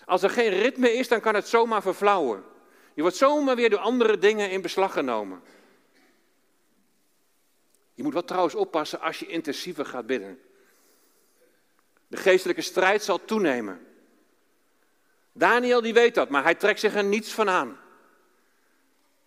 Als 0.04 0.22
er 0.22 0.30
geen 0.30 0.50
ritme 0.50 0.92
is, 0.92 1.08
dan 1.08 1.20
kan 1.20 1.34
het 1.34 1.48
zomaar 1.48 1.82
verflauwen. 1.82 2.52
Je 2.94 3.02
wordt 3.02 3.16
zomaar 3.16 3.56
weer 3.56 3.70
door 3.70 3.78
andere 3.78 4.18
dingen 4.18 4.50
in 4.50 4.62
beslag 4.62 4.92
genomen. 4.92 5.42
Je 7.94 8.02
moet 8.02 8.14
wat 8.14 8.26
trouwens 8.26 8.54
oppassen 8.54 9.00
als 9.00 9.18
je 9.18 9.26
intensiever 9.26 9.86
gaat 9.86 10.06
bidden. 10.06 10.40
De 12.06 12.16
geestelijke 12.16 12.62
strijd 12.62 13.02
zal 13.02 13.24
toenemen. 13.24 13.86
Daniel 15.32 15.80
die 15.80 15.94
weet 15.94 16.14
dat, 16.14 16.28
maar 16.28 16.42
hij 16.42 16.54
trekt 16.54 16.80
zich 16.80 16.94
er 16.94 17.04
niets 17.04 17.32
van 17.32 17.48
aan. 17.48 17.78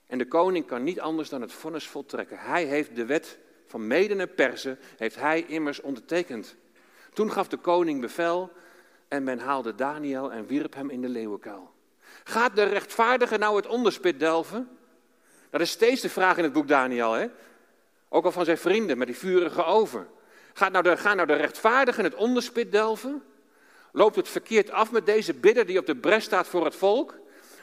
En 0.06 0.17
de 0.17 0.27
koning 0.27 0.65
kan 0.65 0.84
niet 0.84 0.99
anders 0.99 1.30
dan 1.30 1.41
het 1.41 1.53
vonnis 1.53 1.88
voltrekken. 1.88 2.39
Hij 2.39 2.65
heeft 2.65 2.95
de 2.95 3.06
wet 3.06 3.38
van 3.65 3.88
Meden 3.88 4.19
en 4.19 4.34
Persen, 4.34 4.80
heeft 4.97 5.15
hij 5.15 5.45
immers 5.47 5.82
ondertekend. 5.82 6.56
Toen 7.13 7.32
gaf 7.32 7.47
de 7.47 7.58
koning 7.58 8.01
bevel 8.01 8.51
en 9.08 9.23
men 9.23 9.39
haalde 9.39 9.75
Daniel 9.75 10.32
en 10.32 10.47
wierp 10.47 10.73
hem 10.73 10.89
in 10.89 11.01
de 11.01 11.10
leeuwenkuil. 11.10 11.75
Gaat 12.27 12.55
de 12.55 12.63
rechtvaardige 12.63 13.37
nou 13.37 13.55
het 13.55 13.67
onderspit 13.67 14.19
delven? 14.19 14.77
Dat 15.49 15.61
is 15.61 15.69
steeds 15.69 16.01
de 16.01 16.09
vraag 16.09 16.37
in 16.37 16.43
het 16.43 16.53
boek 16.53 16.67
Daniel, 16.67 17.11
hè? 17.11 17.27
Ook 18.09 18.25
al 18.25 18.31
van 18.31 18.45
zijn 18.45 18.57
vrienden 18.57 18.97
met 18.97 19.07
die 19.07 19.17
vurige 19.17 19.63
oven. 19.63 20.07
Gaat 20.53 20.71
nou 20.71 20.83
de, 20.83 20.97
gaan 20.97 21.15
nou 21.15 21.27
de 21.27 21.33
rechtvaardigen 21.33 22.03
het 22.03 22.15
onderspit 22.15 22.71
delven? 22.71 23.23
Loopt 23.91 24.15
het 24.15 24.27
verkeerd 24.27 24.71
af 24.71 24.91
met 24.91 25.05
deze 25.05 25.33
bidder 25.33 25.65
die 25.65 25.79
op 25.79 25.85
de 25.85 25.95
bres 25.95 26.23
staat 26.23 26.47
voor 26.47 26.65
het 26.65 26.75
volk? 26.75 27.15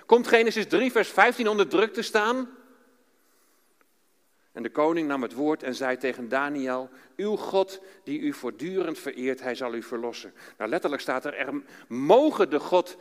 Komt 0.07 0.29
Genesis 0.29 0.67
3, 0.67 0.93
vers 0.93 1.09
15 1.09 1.49
onder 1.49 1.69
druk 1.69 1.95
te 1.95 2.03
staan? 2.03 2.49
En 4.53 4.63
de 4.63 4.71
koning 4.71 5.09
nam 5.09 5.23
het 5.23 5.33
woord 5.33 5.63
en 5.63 5.75
zei 5.75 5.97
tegen 5.97 6.29
Daniel: 6.29 6.91
Uw 7.17 7.37
God, 7.37 7.81
die 8.05 8.21
u 8.21 8.33
voortdurend 8.33 8.99
vereert, 8.99 9.41
hij 9.41 9.55
zal 9.55 9.75
u 9.75 9.83
verlossen. 9.83 10.35
Nou, 10.59 10.71
letterlijk 10.71 11.03
staat 11.03 11.25
er: 11.25 11.35
Er 11.35 11.63
mogen 11.89 12.51
de 12.51 12.61
God 12.61 12.97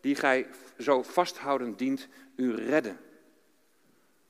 die 0.00 0.14
gij 0.14 0.46
zo 0.78 1.02
vasthoudend 1.02 1.78
dient, 1.78 2.08
u 2.36 2.54
redden. 2.54 2.98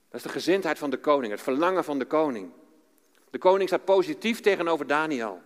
Dat 0.08 0.20
is 0.20 0.22
de 0.22 0.28
gezindheid 0.28 0.78
van 0.78 0.90
de 0.90 0.98
koning, 0.98 1.32
het 1.32 1.42
verlangen 1.42 1.84
van 1.84 1.98
de 1.98 2.04
koning. 2.04 2.50
De 3.30 3.38
koning 3.38 3.68
staat 3.68 3.84
positief 3.84 4.40
tegenover 4.40 4.86
Daniel. 4.86 5.42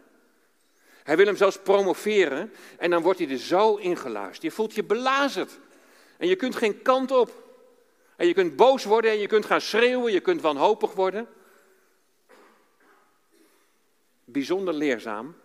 Hij 1.03 1.17
wil 1.17 1.27
hem 1.27 1.37
zelfs 1.37 1.59
promoveren 1.59 2.53
en 2.79 2.91
dan 2.91 3.03
wordt 3.03 3.19
hij 3.19 3.29
er 3.29 3.39
zo 3.39 3.77
ingeluisterd. 3.77 4.43
Je 4.43 4.51
voelt 4.51 4.75
je 4.75 4.85
belazerd 4.85 5.59
en 6.17 6.29
je 6.29 6.37
kunt 6.37 6.57
geen 6.57 6.83
kant 6.83 7.11
op. 7.11 7.49
En 8.17 8.27
je 8.27 8.35
kunt 8.35 8.57
boos 8.57 8.85
worden 8.85 9.11
en 9.11 9.19
je 9.19 9.27
kunt 9.27 9.45
gaan 9.45 9.61
schreeuwen, 9.61 10.13
je 10.13 10.21
kunt 10.21 10.41
wanhopig 10.41 10.93
worden. 10.93 11.29
Bijzonder 14.25 14.75
leerzaam 14.75 15.37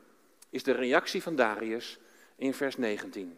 is 0.49 0.63
de 0.63 0.71
reactie 0.71 1.21
van 1.21 1.35
Darius 1.35 1.99
in 2.35 2.53
vers 2.53 2.77
19. 2.77 3.37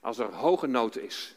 Als 0.00 0.18
er 0.18 0.34
hoge 0.34 0.66
nood 0.66 0.96
is. 0.96 1.36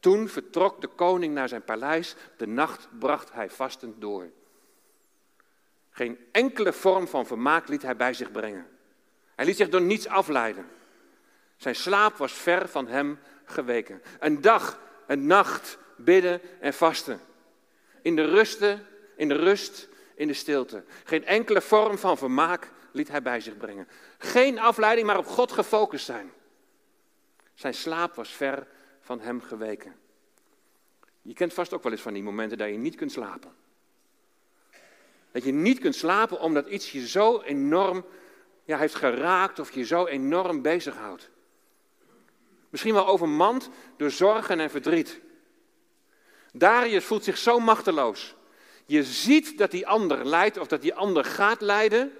Toen 0.00 0.28
vertrok 0.28 0.80
de 0.80 0.86
koning 0.86 1.34
naar 1.34 1.48
zijn 1.48 1.64
paleis, 1.64 2.14
de 2.36 2.46
nacht 2.46 2.88
bracht 2.98 3.32
hij 3.32 3.50
vastend 3.50 4.00
door. 4.00 4.30
Geen 5.90 6.18
enkele 6.32 6.72
vorm 6.72 7.08
van 7.08 7.26
vermaak 7.26 7.68
liet 7.68 7.82
hij 7.82 7.96
bij 7.96 8.14
zich 8.14 8.30
brengen. 8.32 8.66
Hij 9.34 9.44
liet 9.44 9.56
zich 9.56 9.68
door 9.68 9.82
niets 9.82 10.06
afleiden. 10.06 10.66
Zijn 11.56 11.74
slaap 11.74 12.16
was 12.16 12.32
ver 12.32 12.68
van 12.68 12.86
hem 12.86 13.18
geweken. 13.44 14.02
Een 14.18 14.40
dag, 14.40 14.80
een 15.06 15.26
nacht 15.26 15.78
bidden 15.96 16.40
en 16.60 16.74
vasten. 16.74 17.20
In 18.02 18.16
de 18.16 18.24
rusten, 18.24 18.86
in 19.16 19.28
de 19.28 19.36
rust, 19.36 19.88
in 20.14 20.26
de 20.26 20.34
stilte. 20.34 20.84
Geen 21.04 21.24
enkele 21.24 21.60
vorm 21.60 21.98
van 21.98 22.18
vermaak 22.18 22.70
liet 22.92 23.08
hij 23.08 23.22
bij 23.22 23.40
zich 23.40 23.56
brengen. 23.56 23.88
Geen 24.18 24.58
afleiding, 24.58 25.06
maar 25.06 25.18
op 25.18 25.26
God 25.26 25.52
gefocust 25.52 26.04
zijn. 26.04 26.32
Zijn 27.54 27.74
slaap 27.74 28.14
was 28.14 28.30
ver 28.30 28.66
van 29.00 29.20
hem 29.20 29.40
geweken. 29.40 29.96
Je 31.22 31.34
kent 31.34 31.52
vast 31.52 31.72
ook 31.72 31.82
wel 31.82 31.92
eens 31.92 32.00
van 32.00 32.12
die 32.12 32.22
momenten 32.22 32.58
dat 32.58 32.68
je 32.68 32.76
niet 32.76 32.96
kunt 32.96 33.12
slapen. 33.12 33.52
Dat 35.32 35.44
je 35.44 35.52
niet 35.52 35.78
kunt 35.78 35.94
slapen 35.94 36.40
omdat 36.40 36.66
iets 36.66 36.92
je 36.92 37.08
zo 37.08 37.40
enorm 37.40 38.04
ja, 38.64 38.78
heeft 38.78 38.94
geraakt 38.94 39.58
of 39.58 39.70
je 39.70 39.84
zo 39.84 40.06
enorm 40.06 40.62
bezighoudt. 40.62 41.30
Misschien 42.70 42.94
wel 42.94 43.06
overmand 43.06 43.70
door 43.96 44.10
zorgen 44.10 44.60
en 44.60 44.70
verdriet. 44.70 45.20
Darius 46.52 47.04
voelt 47.04 47.24
zich 47.24 47.38
zo 47.38 47.58
machteloos. 47.58 48.34
Je 48.86 49.04
ziet 49.04 49.58
dat 49.58 49.70
die 49.70 49.86
ander 49.86 50.26
lijdt 50.26 50.58
of 50.58 50.66
dat 50.66 50.82
die 50.82 50.94
ander 50.94 51.24
gaat 51.24 51.60
lijden, 51.60 52.12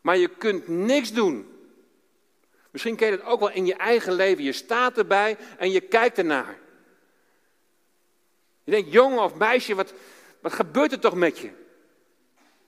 maar 0.00 0.16
je 0.16 0.28
kunt 0.28 0.68
niks 0.68 1.12
doen. 1.12 1.55
Misschien 2.76 2.96
ken 2.96 3.10
je 3.10 3.16
het 3.16 3.24
ook 3.24 3.40
wel 3.40 3.50
in 3.50 3.66
je 3.66 3.74
eigen 3.74 4.12
leven. 4.12 4.44
Je 4.44 4.52
staat 4.52 4.98
erbij 4.98 5.36
en 5.58 5.70
je 5.70 5.80
kijkt 5.80 6.18
ernaar. 6.18 6.58
Je 8.64 8.70
denkt, 8.70 8.92
jongen 8.92 9.22
of 9.22 9.34
meisje, 9.34 9.74
wat, 9.74 9.94
wat 10.40 10.52
gebeurt 10.52 10.92
er 10.92 11.00
toch 11.00 11.14
met 11.14 11.38
je? 11.38 11.50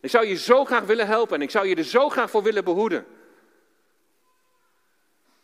Ik 0.01 0.11
zou 0.11 0.27
je 0.27 0.35
zo 0.35 0.65
graag 0.65 0.85
willen 0.85 1.07
helpen 1.07 1.37
en 1.37 1.43
ik 1.43 1.51
zou 1.51 1.67
je 1.67 1.75
er 1.75 1.85
zo 1.85 2.09
graag 2.09 2.31
voor 2.31 2.43
willen 2.43 2.65
behoeden. 2.65 3.07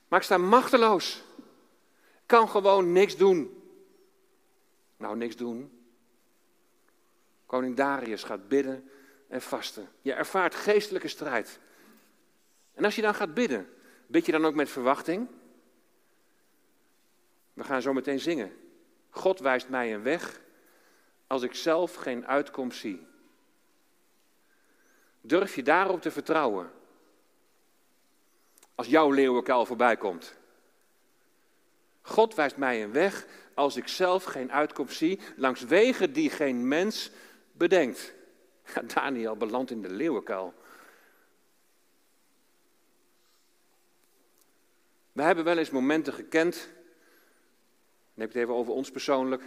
Maar 0.08 0.18
ik 0.18 0.24
sta 0.24 0.38
machteloos. 0.38 1.22
Ik 1.96 2.26
kan 2.26 2.48
gewoon 2.48 2.92
niks 2.92 3.16
doen. 3.16 3.62
Nou, 4.96 5.16
niks 5.16 5.36
doen. 5.36 5.84
Koning 7.46 7.76
Darius 7.76 8.22
gaat 8.22 8.48
bidden 8.48 8.90
en 9.28 9.42
vasten. 9.42 9.88
Je 10.00 10.12
ervaart 10.12 10.54
geestelijke 10.54 11.08
strijd. 11.08 11.58
En 12.74 12.84
als 12.84 12.96
je 12.96 13.02
dan 13.02 13.14
gaat 13.14 13.34
bidden, 13.34 13.68
bid 14.14 14.26
je 14.26 14.32
dan 14.32 14.44
ook 14.44 14.54
met 14.54 14.70
verwachting? 14.70 15.28
We 17.52 17.64
gaan 17.64 17.82
zo 17.82 17.92
meteen 17.92 18.20
zingen. 18.20 18.52
God 19.10 19.40
wijst 19.40 19.68
mij 19.68 19.94
een 19.94 20.02
weg 20.02 20.40
als 21.26 21.42
ik 21.42 21.54
zelf 21.54 21.94
geen 21.94 22.26
uitkomst 22.26 22.78
zie. 22.78 23.06
Durf 25.20 25.54
je 25.54 25.62
daarop 25.62 26.00
te 26.00 26.10
vertrouwen? 26.10 26.70
Als 28.74 28.86
jouw 28.86 29.10
leeuwenkuil 29.10 29.66
voorbij 29.66 29.96
komt. 29.96 30.36
God 32.02 32.34
wijst 32.34 32.56
mij 32.56 32.82
een 32.82 32.92
weg 32.92 33.26
als 33.54 33.76
ik 33.76 33.88
zelf 33.88 34.24
geen 34.24 34.52
uitkomst 34.52 34.96
zie, 34.96 35.20
langs 35.36 35.62
wegen 35.62 36.12
die 36.12 36.30
geen 36.30 36.68
mens 36.68 37.10
bedenkt. 37.52 38.14
Daniel 38.94 39.36
belandt 39.36 39.70
in 39.70 39.82
de 39.82 39.90
leeuwenkuil. 39.90 40.54
We 45.14 45.22
hebben 45.22 45.44
wel 45.44 45.58
eens 45.58 45.70
momenten 45.70 46.12
gekend, 46.12 46.54
dan 46.54 48.22
heb 48.22 48.28
ik 48.28 48.34
het 48.34 48.42
even 48.42 48.54
over 48.54 48.72
ons 48.72 48.90
persoonlijk, 48.90 49.42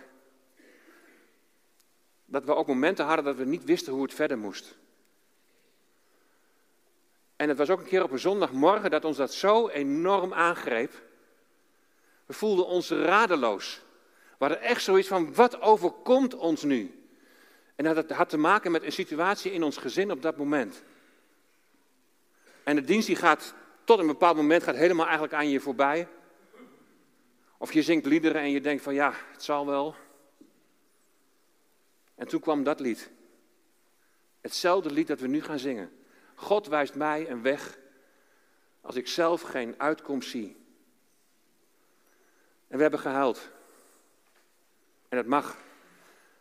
dat 2.25 2.45
we 2.45 2.55
ook 2.55 2.67
momenten 2.67 3.05
hadden 3.05 3.25
dat 3.25 3.35
we 3.35 3.45
niet 3.45 3.63
wisten 3.63 3.93
hoe 3.93 4.01
het 4.01 4.13
verder 4.13 4.37
moest. 4.37 4.77
En 7.35 7.49
het 7.49 7.57
was 7.57 7.69
ook 7.69 7.79
een 7.79 7.85
keer 7.85 8.03
op 8.03 8.11
een 8.11 8.19
zondagmorgen 8.19 8.89
dat 8.89 9.05
ons 9.05 9.17
dat 9.17 9.33
zo 9.33 9.67
enorm 9.67 10.33
aangreep. 10.33 11.01
We 12.25 12.33
voelden 12.33 12.67
ons 12.67 12.89
radeloos. 12.89 13.81
We 14.13 14.45
hadden 14.45 14.61
echt 14.61 14.83
zoiets 14.83 15.07
van, 15.07 15.33
wat 15.33 15.61
overkomt 15.61 16.33
ons 16.33 16.63
nu? 16.63 17.09
En 17.75 17.83
dat 17.83 18.11
had 18.11 18.29
te 18.29 18.37
maken 18.37 18.71
met 18.71 18.83
een 18.83 18.91
situatie 18.91 19.51
in 19.51 19.63
ons 19.63 19.77
gezin 19.77 20.11
op 20.11 20.21
dat 20.21 20.37
moment. 20.37 20.83
En 22.63 22.75
de 22.75 22.83
dienst 22.83 23.07
die 23.07 23.15
gaat 23.15 23.53
tot 23.87 23.99
een 23.99 24.07
bepaald 24.07 24.35
moment 24.35 24.63
gaat 24.63 24.75
helemaal 24.75 25.05
eigenlijk 25.05 25.33
aan 25.33 25.49
je 25.49 25.59
voorbij. 25.59 26.07
Of 27.57 27.73
je 27.73 27.81
zingt 27.81 28.05
liederen 28.05 28.41
en 28.41 28.51
je 28.51 28.61
denkt 28.61 28.83
van 28.83 28.93
ja, 28.93 29.13
het 29.31 29.43
zal 29.43 29.65
wel. 29.65 29.95
En 32.15 32.27
toen 32.27 32.39
kwam 32.39 32.63
dat 32.63 32.79
lied. 32.79 33.11
Hetzelfde 34.41 34.91
lied 34.91 35.07
dat 35.07 35.19
we 35.19 35.27
nu 35.27 35.41
gaan 35.41 35.59
zingen. 35.59 35.91
God 36.35 36.67
wijst 36.67 36.95
mij 36.95 37.29
een 37.29 37.41
weg 37.41 37.77
als 38.81 38.95
ik 38.95 39.07
zelf 39.07 39.41
geen 39.41 39.75
uitkomst 39.77 40.29
zie. 40.29 40.55
En 42.67 42.75
we 42.75 42.81
hebben 42.81 42.99
gehuild. 42.99 43.49
En 45.09 45.17
dat 45.17 45.25
mag. 45.25 45.57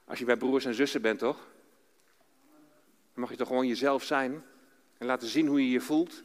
Als 0.04 0.18
je 0.18 0.24
bij 0.24 0.36
broers 0.36 0.64
en 0.64 0.74
zussen 0.74 1.02
bent, 1.02 1.18
toch? 1.18 1.36
Dan 3.12 3.20
mag 3.20 3.30
je 3.30 3.36
toch 3.36 3.48
gewoon 3.48 3.66
jezelf 3.66 4.02
zijn 4.02 4.44
en 4.98 5.06
laten 5.06 5.28
zien 5.28 5.46
hoe 5.46 5.60
je 5.60 5.70
je 5.70 5.80
voelt. 5.80 6.22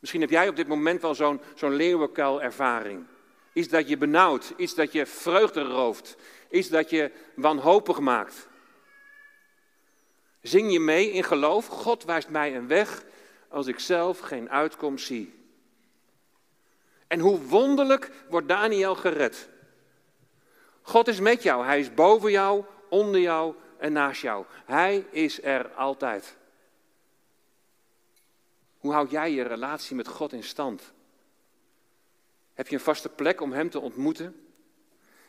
Misschien 0.00 0.20
heb 0.20 0.30
jij 0.30 0.48
op 0.48 0.56
dit 0.56 0.66
moment 0.66 1.02
wel 1.02 1.14
zo'n 1.14 1.40
zo'n 1.54 1.74
leeuwenkuil-ervaring. 1.74 3.06
Iets 3.52 3.68
dat 3.68 3.88
je 3.88 3.96
benauwt, 3.96 4.52
iets 4.56 4.74
dat 4.74 4.92
je 4.92 5.06
vreugde 5.06 5.62
rooft, 5.62 6.16
iets 6.50 6.68
dat 6.68 6.90
je 6.90 7.10
wanhopig 7.34 7.98
maakt. 7.98 8.48
Zing 10.42 10.72
je 10.72 10.80
mee 10.80 11.10
in 11.10 11.24
geloof? 11.24 11.66
God 11.66 12.04
wijst 12.04 12.28
mij 12.28 12.56
een 12.56 12.66
weg 12.66 13.04
als 13.48 13.66
ik 13.66 13.78
zelf 13.78 14.18
geen 14.18 14.50
uitkomst 14.50 15.06
zie. 15.06 15.34
En 17.06 17.20
hoe 17.20 17.40
wonderlijk 17.40 18.10
wordt 18.28 18.48
Daniel 18.48 18.94
gered. 18.94 19.48
God 20.82 21.08
is 21.08 21.20
met 21.20 21.42
jou, 21.42 21.64
hij 21.64 21.80
is 21.80 21.94
boven 21.94 22.30
jou, 22.30 22.64
onder 22.88 23.20
jou 23.20 23.54
en 23.78 23.92
naast 23.92 24.22
jou. 24.22 24.44
Hij 24.64 25.06
is 25.10 25.42
er 25.42 25.68
altijd. 25.68 26.36
Hoe 28.80 28.92
houd 28.92 29.10
jij 29.10 29.32
je 29.32 29.42
relatie 29.42 29.96
met 29.96 30.08
God 30.08 30.32
in 30.32 30.44
stand? 30.44 30.92
Heb 32.54 32.68
je 32.68 32.74
een 32.74 32.80
vaste 32.82 33.08
plek 33.08 33.40
om 33.40 33.52
Hem 33.52 33.70
te 33.70 33.80
ontmoeten? 33.80 34.48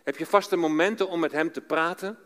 Heb 0.04 0.18
je 0.18 0.26
vaste 0.26 0.56
momenten 0.56 1.08
om 1.08 1.20
met 1.20 1.32
Hem 1.32 1.52
te 1.52 1.62
praten? 1.62 2.18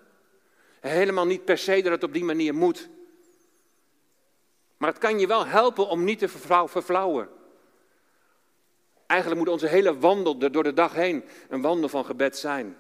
Helemaal 0.80 1.26
niet 1.26 1.46
per 1.46 1.58
se 1.58 1.82
dat 1.82 1.92
het 1.92 2.04
op 2.04 2.14
die 2.14 2.24
manier 2.24 2.54
moet. 2.54 2.90
Maar 4.78 4.90
het 4.90 4.98
kan 4.98 5.20
je 5.20 5.28
wel 5.28 5.46
helpen 5.46 5.88
om 5.88 6.04
niet 6.04 6.20
te 6.20 6.28
verflauwen. 6.68 7.30
Eigenlijk 9.06 9.42
moet 9.42 9.50
onze 9.50 9.68
hele 9.68 9.98
wandel 9.98 10.38
door 10.38 10.64
de 10.64 10.74
dag 10.74 10.94
heen 10.94 11.26
een 11.50 11.62
wandel 11.62 11.90
van 11.90 12.06
gebed 12.06 12.38
zijn. 12.38 12.78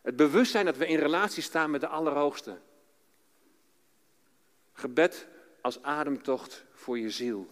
Het 0.00 0.16
bewustzijn 0.16 0.64
dat 0.64 0.76
we 0.76 0.86
in 0.86 0.98
relatie 0.98 1.42
staan 1.42 1.70
met 1.70 1.80
de 1.80 1.86
Allerhoogste. 1.86 2.58
Gebed 4.72 5.26
als 5.60 5.82
ademtocht 5.82 6.64
voor 6.72 6.98
je 6.98 7.10
ziel. 7.10 7.48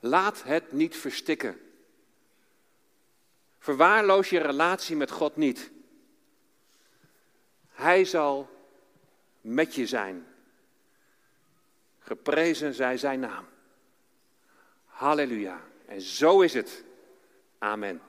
Laat 0.00 0.42
het 0.42 0.72
niet 0.72 0.96
verstikken. 0.96 1.60
Verwaarloos 3.58 4.30
je 4.30 4.38
relatie 4.38 4.96
met 4.96 5.10
God 5.10 5.36
niet. 5.36 5.70
Hij 7.68 8.04
zal 8.04 8.50
met 9.40 9.74
je 9.74 9.86
zijn. 9.86 10.26
Geprezen 11.98 12.74
zij 12.74 12.96
zijn 12.96 13.20
naam. 13.20 13.46
Halleluja. 14.84 15.60
En 15.86 16.00
zo 16.00 16.40
is 16.40 16.54
het. 16.54 16.84
Amen. 17.58 18.07